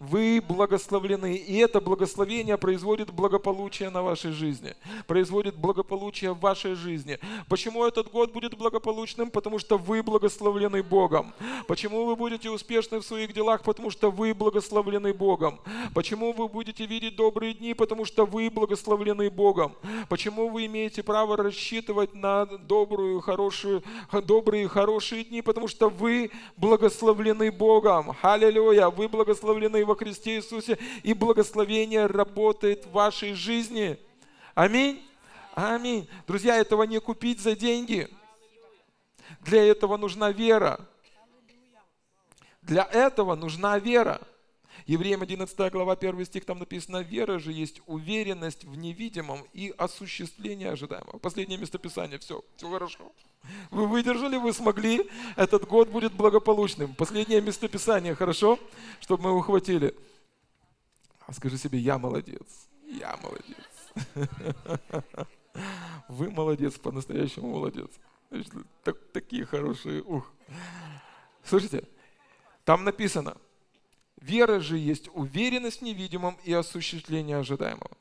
[0.00, 1.36] вы благословлены.
[1.36, 4.74] И это благословение производит благополучие на вашей жизни.
[5.06, 7.18] Производит благополучие в вашей жизни.
[7.48, 9.30] Почему этот год будет благополучным?
[9.30, 11.34] Потому что вы благословлены Богом.
[11.68, 13.62] Почему вы будете успешны в своих делах?
[13.62, 15.60] Потому что вы благословлены Богом.
[15.94, 17.74] Почему вы будете видеть добрые дни?
[17.74, 19.76] Потому что вы благословлены Богом.
[20.08, 23.82] Почему вы имеете право рассчитывать на добрую, хорошую,
[24.24, 25.42] добрые, хорошие дни?
[25.42, 28.16] Потому что вы благословлены Богом.
[28.22, 28.88] Аллилуйя!
[28.88, 33.98] Вы благословлены во Христе Иисусе, и благословение работает в вашей жизни.
[34.54, 35.04] Аминь.
[35.54, 36.08] Аминь.
[36.28, 38.08] Друзья, этого не купить за деньги.
[39.40, 40.80] Для этого нужна вера.
[42.62, 44.20] Для этого нужна вера.
[44.86, 50.70] Евреям 11 глава 1 стих, там написано, вера же есть уверенность в невидимом и осуществление
[50.70, 51.18] ожидаемого.
[51.18, 53.12] Последнее местописание, все, все хорошо.
[53.70, 56.94] Вы выдержали, вы смогли, этот год будет благополучным.
[56.94, 58.58] Последнее местописание, хорошо,
[59.00, 59.94] чтобы мы ухватили.
[61.26, 63.56] А скажи себе, я молодец, я молодец.
[66.08, 67.90] Вы молодец, по-настоящему молодец.
[68.84, 70.32] Так, такие хорошие, ух.
[71.44, 71.84] Слушайте,
[72.64, 73.36] там написано–
[74.20, 77.96] Вера же есть уверенность в невидимом и осуществление ожидаемого.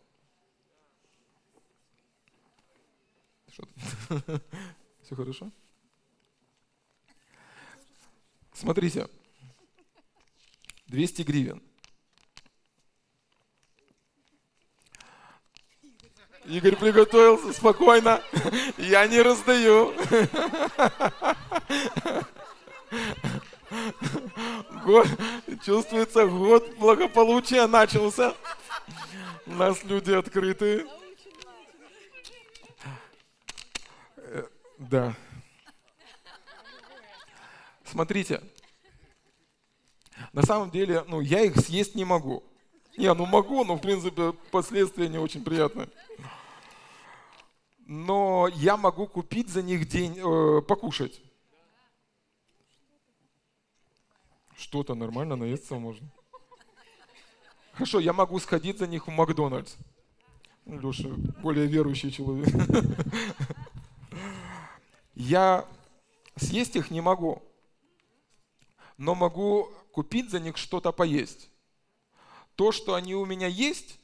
[5.04, 5.52] Все хорошо?
[8.54, 9.08] Смотрите.
[10.88, 11.64] 200 гривен.
[16.46, 18.22] Игорь приготовился спокойно.
[18.78, 19.94] Я не раздаю.
[25.66, 28.34] Чувствуется, год благополучия начался.
[29.46, 30.88] У нас люди открытые.
[34.18, 34.44] Э,
[34.78, 35.16] да.
[37.84, 38.42] Смотрите.
[40.34, 42.44] На самом деле, ну, я их съесть не могу.
[42.98, 45.90] Не, ну могу, но в принципе последствия не очень приятные.
[47.86, 51.22] Но я могу купить за них день, э, покушать.
[54.60, 56.06] Что-то нормально наесться можно.
[57.72, 59.76] Хорошо, я могу сходить за них в Макдональдс.
[60.66, 61.08] Леша
[61.42, 62.50] более верующий человек.
[65.16, 65.66] Я
[66.36, 67.42] съесть их не могу,
[68.98, 71.50] но могу купить за них что-то поесть.
[72.56, 73.98] То, что они у меня есть,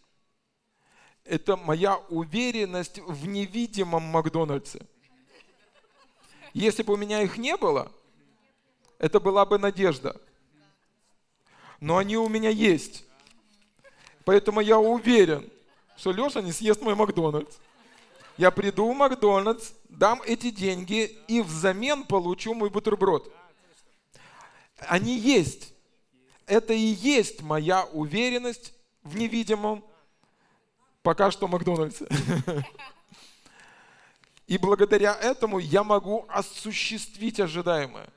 [1.26, 4.88] это моя уверенность в невидимом Макдональдсе.
[6.54, 7.92] Если бы у меня их не было,
[9.00, 10.22] это была бы надежда
[11.80, 13.04] но они у меня есть.
[14.24, 15.50] Поэтому я уверен,
[15.98, 17.58] что Леша не съест мой Макдональдс.
[18.38, 23.32] Я приду в Макдональдс, дам эти деньги и взамен получу мой бутерброд.
[24.80, 25.74] Они есть.
[26.46, 28.74] Это и есть моя уверенность
[29.04, 29.84] в невидимом
[31.02, 32.08] пока что Макдональдсе.
[34.48, 38.10] И благодаря этому я могу осуществить ожидаемое.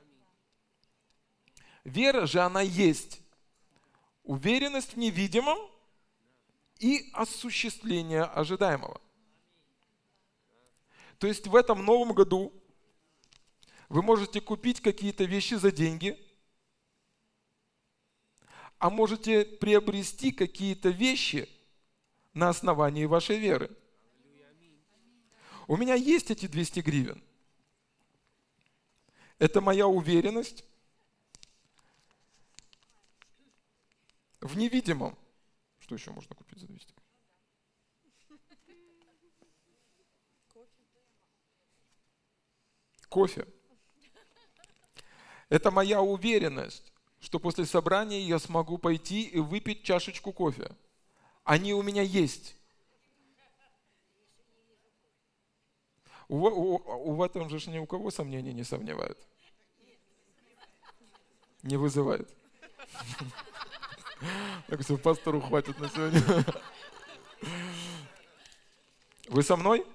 [1.83, 3.18] Вера же она есть.
[4.29, 5.57] Уверенность в невидимом
[6.77, 9.01] и осуществление ожидаемого.
[11.17, 12.53] То есть в этом новом году
[13.89, 16.15] вы можете купить какие-то вещи за деньги,
[18.77, 21.49] а можете приобрести какие-то вещи
[22.35, 23.75] на основании вашей веры.
[25.67, 27.23] У меня есть эти 200 гривен.
[29.39, 30.63] Это моя уверенность
[34.41, 35.17] в невидимом.
[35.79, 36.93] Что еще можно купить за 200
[43.09, 43.47] Кофе.
[45.49, 50.69] Это моя уверенность, что после собрания я смогу пойти и выпить чашечку кофе.
[51.43, 52.55] Они у меня есть.
[56.27, 59.17] У, у, у в этом же ни у кого сомнений не сомневают.
[61.63, 62.29] Не вызывает.
[64.67, 66.21] Так все, пастору хватит на сегодня.
[69.27, 69.85] Вы со мной?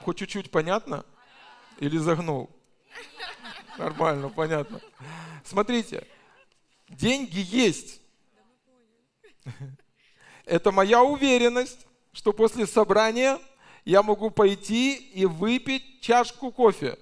[0.00, 1.04] Хоть чуть-чуть понятно?
[1.78, 2.50] Или загнул?
[3.78, 4.80] Нормально, понятно.
[5.44, 6.06] Смотрите,
[6.88, 8.00] деньги есть.
[10.44, 13.38] Это моя уверенность, что после собрания
[13.84, 16.98] я могу пойти и выпить чашку кофе.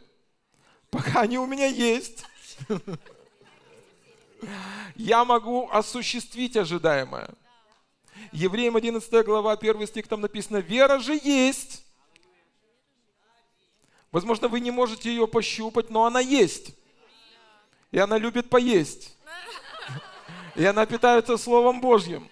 [0.90, 2.24] Пока они у меня есть.
[4.95, 7.30] Я могу осуществить ожидаемое.
[8.32, 11.84] Евреям 11 глава, 1 стих, там написано, вера же есть.
[14.11, 16.74] Возможно, вы не можете ее пощупать, но она есть.
[17.90, 19.16] И она любит поесть.
[20.55, 22.28] И она питается Словом Божьим.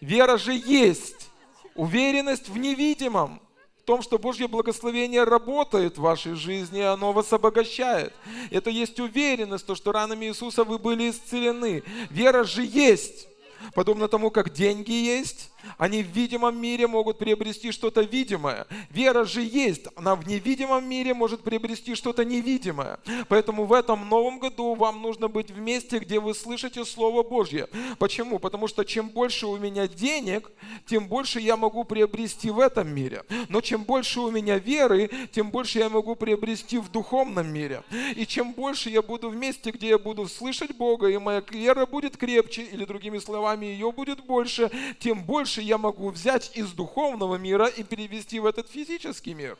[0.00, 1.30] Вера же есть.
[1.74, 3.40] Уверенность в невидимом
[3.88, 8.12] том, что Божье благословение работает в вашей жизни, оно вас обогащает.
[8.50, 11.82] Это есть уверенность, то, что ранами Иисуса вы были исцелены.
[12.10, 13.28] Вера же есть.
[13.74, 18.66] Подобно тому, как деньги есть, они в видимом мире могут приобрести что-то видимое.
[18.90, 22.98] Вера же есть, она в невидимом мире может приобрести что-то невидимое.
[23.28, 27.68] Поэтому в этом новом году вам нужно быть в месте, где вы слышите Слово Божье.
[27.98, 28.38] Почему?
[28.38, 30.50] Потому что чем больше у меня денег,
[30.86, 33.24] тем больше я могу приобрести в этом мире.
[33.48, 37.82] Но чем больше у меня веры, тем больше я могу приобрести в духовном мире.
[38.16, 41.86] И чем больше я буду в месте, где я буду слышать Бога, и моя вера
[41.86, 46.72] будет крепче, или другими словами, ее будет больше, тем больше больше я могу взять из
[46.72, 49.56] духовного мира и перевести в этот физический мир.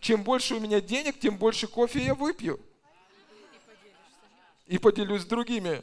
[0.00, 2.60] Чем больше у меня денег, тем больше кофе я выпью.
[4.68, 5.82] И поделюсь с другими.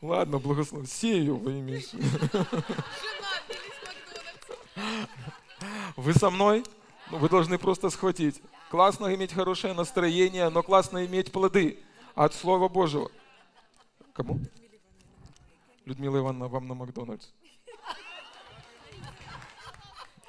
[0.00, 0.86] Ладно, благословен.
[0.86, 1.82] Сею во имя
[5.96, 6.62] Вы со мной?
[7.10, 8.40] Ну, вы должны просто схватить.
[8.70, 11.82] Классно иметь хорошее настроение, но классно иметь плоды
[12.14, 13.10] от Слова Божьего.
[14.12, 14.38] Кому?
[15.84, 17.26] Людмила Ивановна, вам на Макдональдс.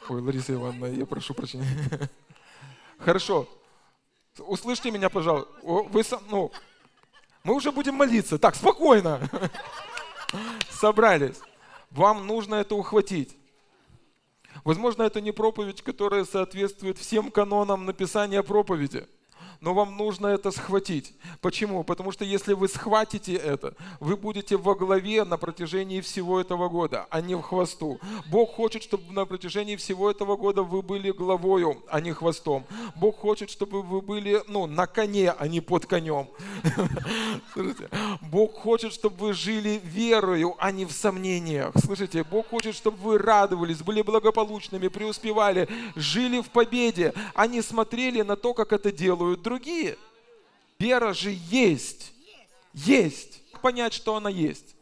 [0.09, 2.09] Ой, Лариса Ивановна, я прошу прощения.
[2.97, 3.47] Хорошо.
[4.39, 5.51] Услышьте меня, пожалуйста.
[5.61, 6.51] Вы со, ну,
[7.43, 8.39] мы уже будем молиться.
[8.39, 9.21] Так, спокойно.
[10.71, 11.39] Собрались.
[11.91, 13.37] Вам нужно это ухватить.
[14.63, 19.07] Возможно, это не проповедь, которая соответствует всем канонам написания проповеди–
[19.61, 21.13] но вам нужно это схватить.
[21.39, 21.83] Почему?
[21.83, 27.05] Потому что если вы схватите это, вы будете во главе на протяжении всего этого года,
[27.11, 27.99] а не в хвосту.
[28.25, 32.65] Бог хочет, чтобы на протяжении всего этого года вы были главою, а не хвостом.
[32.95, 36.27] Бог хочет, чтобы вы были ну, на коне, а не под конем.
[37.53, 37.89] Слушайте,
[38.31, 41.73] Бог хочет, чтобы вы жили верою, а не в сомнениях.
[41.77, 48.23] Слышите, Бог хочет, чтобы вы радовались, были благополучными, преуспевали, жили в победе, а не смотрели
[48.23, 49.50] на то, как это делают другие.
[50.79, 52.13] Вера же есть.
[52.73, 53.43] Есть.
[53.61, 54.75] Понять, что она есть.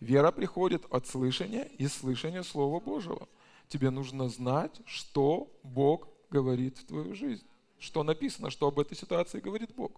[0.00, 3.28] Вера приходит от слышания и слышания Слова Божьего.
[3.68, 7.44] Тебе нужно знать, что Бог говорит в твою жизнь.
[7.78, 9.92] Что написано, что об этой ситуации говорит Бог.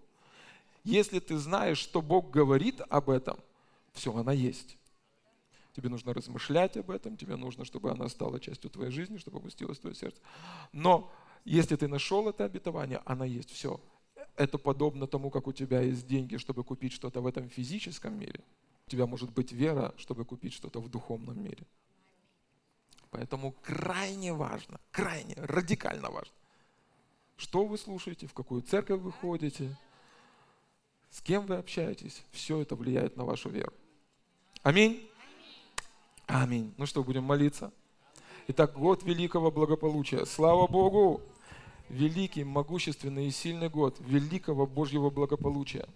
[0.83, 3.39] Если ты знаешь, что Бог говорит об этом,
[3.93, 4.77] все, она есть.
[5.75, 9.79] Тебе нужно размышлять об этом, тебе нужно, чтобы она стала частью твоей жизни, чтобы опустилась
[9.79, 10.21] в твое сердце.
[10.71, 11.11] Но
[11.45, 13.49] если ты нашел это обетование, она есть.
[13.49, 13.79] Все
[14.35, 18.39] это подобно тому, как у тебя есть деньги, чтобы купить что-то в этом физическом мире.
[18.87, 21.63] У тебя может быть вера, чтобы купить что-то в духовном мире.
[23.11, 26.33] Поэтому крайне важно, крайне, радикально важно,
[27.37, 29.77] что вы слушаете, в какую церковь вы ходите,
[31.11, 32.23] с кем вы общаетесь.
[32.31, 33.71] Все это влияет на вашу веру.
[34.63, 35.07] Аминь.
[36.25, 36.73] Аминь.
[36.77, 37.71] Ну что, будем молиться?
[38.47, 40.25] Итак, год великого благополучия.
[40.25, 41.21] Слава Богу!
[41.89, 45.87] Великий, могущественный и сильный год великого Божьего благополучия.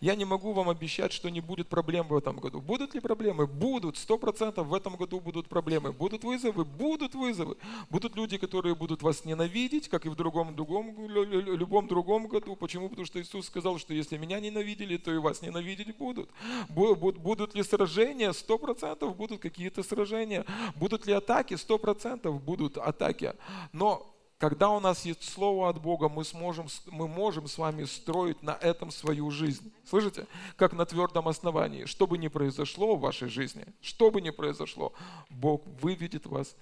[0.00, 2.60] Я не могу вам обещать, что не будет проблем в этом году.
[2.60, 3.46] Будут ли проблемы?
[3.46, 3.96] Будут.
[3.96, 5.92] Сто процентов в этом году будут проблемы.
[5.92, 6.64] Будут вызовы?
[6.64, 7.56] Будут вызовы.
[7.88, 12.56] Будут люди, которые будут вас ненавидеть, как и в другом, другом, любом другом году.
[12.56, 12.88] Почему?
[12.88, 16.28] Потому что Иисус сказал, что если меня ненавидели, то и вас ненавидеть будут.
[16.68, 18.32] Будут ли сражения?
[18.32, 20.44] Сто процентов будут какие-то сражения.
[20.74, 21.54] Будут ли атаки?
[21.54, 23.34] Сто процентов будут атаки.
[23.72, 28.42] Но когда у нас есть Слово от Бога, мы, сможем, мы можем с вами строить
[28.42, 29.72] на этом свою жизнь.
[29.84, 30.26] Слышите?
[30.56, 31.86] Как на твердом основании.
[31.86, 34.92] Что бы ни произошло в вашей жизни, что бы ни произошло,
[35.30, 36.54] Бог выведет вас,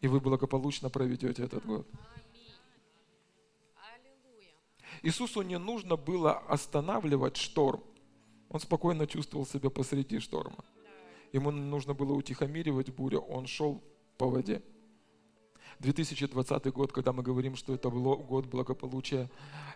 [0.00, 1.86] и вы благополучно проведете этот год.
[5.02, 7.82] Иисусу не нужно было останавливать шторм.
[8.50, 10.64] Он спокойно чувствовал себя посреди шторма.
[11.32, 13.20] Ему нужно было утихомиривать бурю.
[13.20, 13.82] Он шел
[14.16, 14.62] по воде.
[15.80, 19.30] 2020 год, когда мы говорим, что это год благополучия,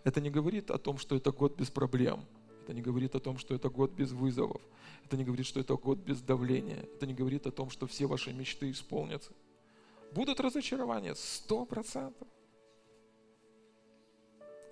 [0.05, 2.25] это не говорит о том, что это год без проблем.
[2.63, 4.61] Это не говорит о том, что это год без вызовов.
[5.05, 6.85] Это не говорит, что это год без давления.
[6.95, 9.31] Это не говорит о том, что все ваши мечты исполнятся.
[10.13, 12.29] Будут разочарования, сто процентов.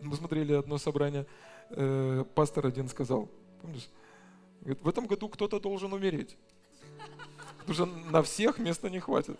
[0.01, 1.27] Мы смотрели одно собрание,
[1.71, 3.31] э, пастор один сказал,
[3.63, 3.89] помнишь,
[4.61, 6.37] говорит, в этом году кто-то должен умереть.
[7.67, 9.39] Потому что на всех места не хватит.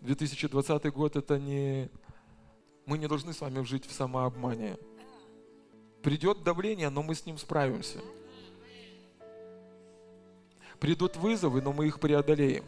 [0.00, 1.90] 2020 год это не...
[2.86, 4.76] Мы не должны с вами жить в самообмане.
[6.02, 8.00] Придет давление, но мы с ним справимся.
[10.78, 12.64] Придут вызовы, но мы их преодолеем.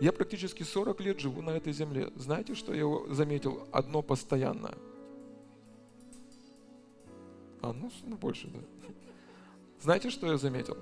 [0.00, 2.10] Я практически 40 лет живу на этой земле.
[2.16, 3.68] Знаете, что я заметил?
[3.70, 4.74] Одно постоянное.
[7.60, 8.60] А, ну, ну больше, да.
[9.80, 10.78] Знаете, что я заметил?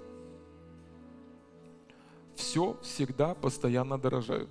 [2.42, 4.50] Все всегда постоянно дорожают.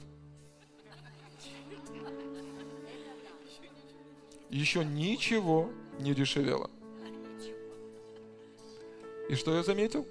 [4.49, 5.69] Еще ничего
[5.99, 6.69] не дешевело.
[9.29, 10.07] И что я заметил?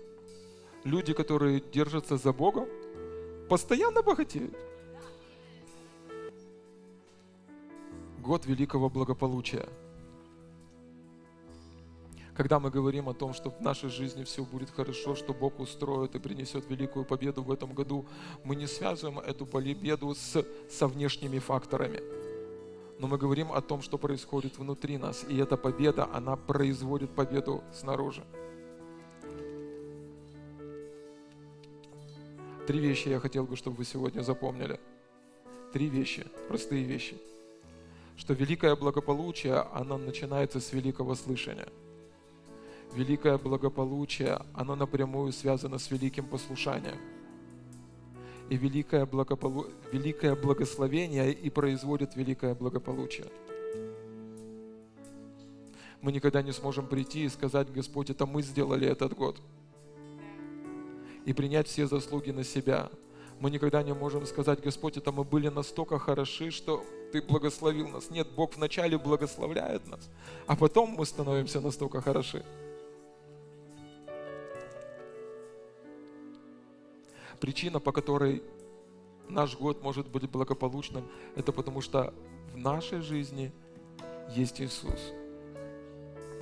[0.85, 2.69] Люди, которые держатся за Богом,
[3.49, 4.57] постоянно богатеют.
[8.19, 9.69] Год великого благополучия–
[12.41, 16.15] когда мы говорим о том, что в нашей жизни все будет хорошо, что Бог устроит
[16.15, 18.07] и принесет великую победу в этом году,
[18.45, 22.01] мы не связываем эту победу с, со внешними факторами.
[22.99, 25.27] Но мы говорим о том, что происходит внутри нас.
[25.29, 28.25] И эта победа, она производит победу снаружи.
[32.67, 34.81] Три вещи я хотел бы, чтобы вы сегодня запомнили.
[35.75, 37.19] Три вещи, простые вещи.
[38.17, 41.69] Что великое благополучие, оно начинается с великого слышания–
[42.95, 46.99] великое благополучие, оно напрямую связано с великим послушанием.
[48.49, 49.67] И великое, благополу...
[49.93, 53.27] великое благословение и производит великое благополучие.
[56.01, 59.41] Мы никогда не сможем прийти и сказать, Господь, это мы сделали этот год.
[61.27, 62.91] И принять все заслуги на себя.
[63.39, 68.11] Мы никогда не можем сказать, Господь, это мы были настолько хороши, что Ты благословил нас.
[68.11, 70.11] Нет, Бог вначале благословляет нас,
[70.47, 72.45] а потом мы становимся настолько хороши.
[77.41, 78.43] Причина, по которой
[79.29, 81.05] наш год может быть благополучным,
[81.37, 82.13] это потому что
[82.53, 83.53] в нашей жизни
[84.29, 85.13] есть Иисус.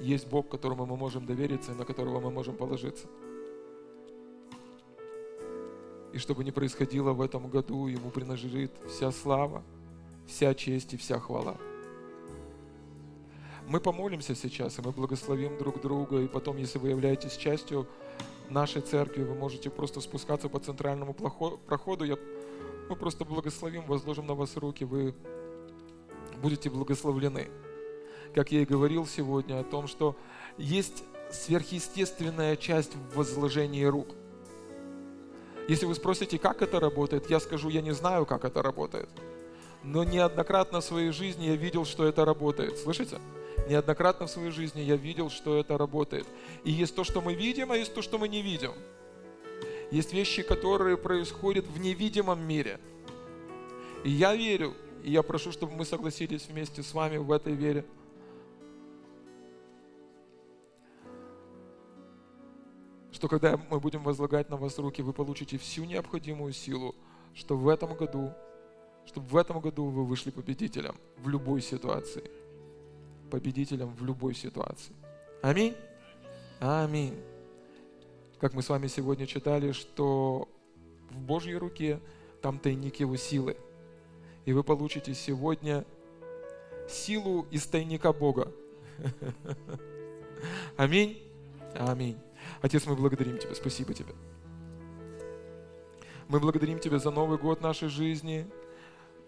[0.01, 3.07] Есть Бог, которому мы можем довериться и на которого мы можем положиться.
[6.13, 9.63] И что бы ни происходило в этом году, Ему принадлежит вся слава,
[10.27, 11.57] вся честь и вся хвала.
[13.69, 17.87] Мы помолимся сейчас, и мы благословим друг друга, и потом, если вы являетесь частью
[18.51, 22.05] нашей церкви, вы можете просто спускаться по центральному проходу.
[22.05, 22.17] Я,
[22.89, 25.15] мы просто благословим, возложим на вас руки, вы
[26.43, 27.49] будете благословлены.
[28.35, 30.17] Как я и говорил сегодня о том, что
[30.57, 34.09] есть сверхъестественная часть в возложении рук.
[35.69, 39.09] Если вы спросите, как это работает, я скажу, я не знаю, как это работает.
[39.83, 42.79] Но неоднократно в своей жизни я видел, что это работает.
[42.79, 43.19] Слышите?
[43.69, 46.27] Неоднократно в своей жизни я видел, что это работает.
[46.65, 48.73] И есть то, что мы видим, а есть то, что мы не видим.
[49.91, 52.81] Есть вещи, которые происходят в невидимом мире.
[54.05, 54.75] И я верю,
[55.05, 57.85] и я прошу, чтобы мы согласились вместе с вами в этой вере.
[63.13, 66.95] Что когда мы будем возлагать на вас руки, вы получите всю необходимую силу,
[67.35, 68.33] что в этом году,
[69.05, 72.31] чтобы в этом году вы вышли победителем в любой ситуации
[73.31, 74.95] победителем в любой ситуации.
[75.43, 75.75] Аминь.
[76.61, 77.15] Аминь.
[78.41, 80.49] Как мы с вами сегодня читали, что
[81.11, 82.01] в Божьей руке–
[82.41, 83.57] там тайник Его силы.
[84.45, 85.85] И вы получите сегодня
[86.89, 88.53] силу из тайника Бога.
[90.77, 91.23] Аминь.
[91.75, 92.19] Аминь.
[92.63, 93.55] Отец, мы благодарим Тебя.
[93.55, 94.15] Спасибо Тебе.
[96.29, 98.47] Мы благодарим Тебя за Новый год нашей жизни.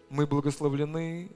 [0.09, 1.31] Мы благословлены,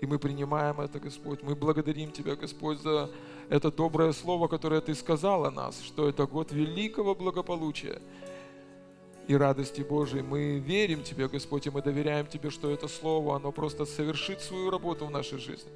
[0.00, 1.42] и мы принимаем это, Господь.
[1.42, 3.10] Мы благодарим Тебя, Господь, за
[3.48, 8.00] это доброе слово, которое Ты сказал о нас, что это год великого благополучия
[9.26, 10.22] и радости Божией.
[10.22, 14.70] Мы верим Тебе, Господь, и мы доверяем Тебе, что это Слово, оно просто совершит свою
[14.70, 15.70] работу в нашей жизни.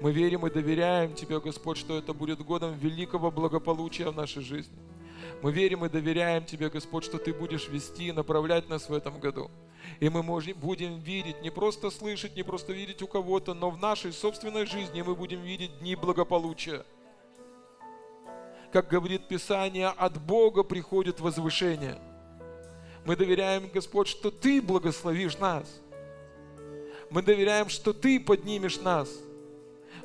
[0.00, 4.74] Мы верим и доверяем Тебе, Господь, что это будет годом великого благополучия в нашей жизни.
[5.42, 9.18] Мы верим и доверяем Тебе, Господь, что Ты будешь вести и направлять нас в этом
[9.20, 9.50] году.
[10.00, 13.78] И мы можем, будем видеть, не просто слышать, не просто видеть у кого-то, но в
[13.78, 16.84] нашей собственной жизни мы будем видеть дни благополучия.
[18.72, 21.98] Как говорит Писание, от Бога приходит возвышение–
[23.06, 25.80] мы доверяем, Господь, что Ты благословишь нас.
[27.08, 29.08] Мы доверяем, что Ты поднимешь нас.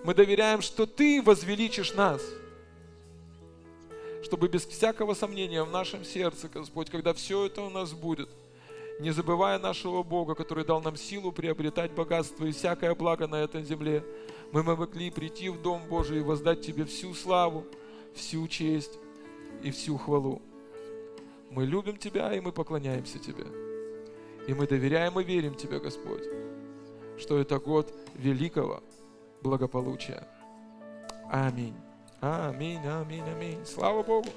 [0.03, 2.21] Мы доверяем, что Ты возвеличишь нас.
[4.23, 8.29] Чтобы без всякого сомнения в нашем сердце, Господь, когда все это у нас будет,
[8.99, 13.63] не забывая нашего Бога, который дал нам силу приобретать богатство и всякое благо на этой
[13.63, 14.03] земле,
[14.51, 17.65] мы могли прийти в Дом Божий и воздать Тебе всю славу,
[18.13, 18.99] всю честь
[19.63, 20.41] и всю хвалу.
[21.49, 23.45] Мы любим Тебя, и мы поклоняемся Тебе.
[24.47, 26.23] И мы доверяем и верим Тебе, Господь,
[27.17, 28.83] что это год великого
[29.41, 30.27] благополучия.
[31.29, 31.75] Аминь.
[32.21, 33.65] Аминь, аминь, аминь.
[33.65, 34.29] Слава Богу.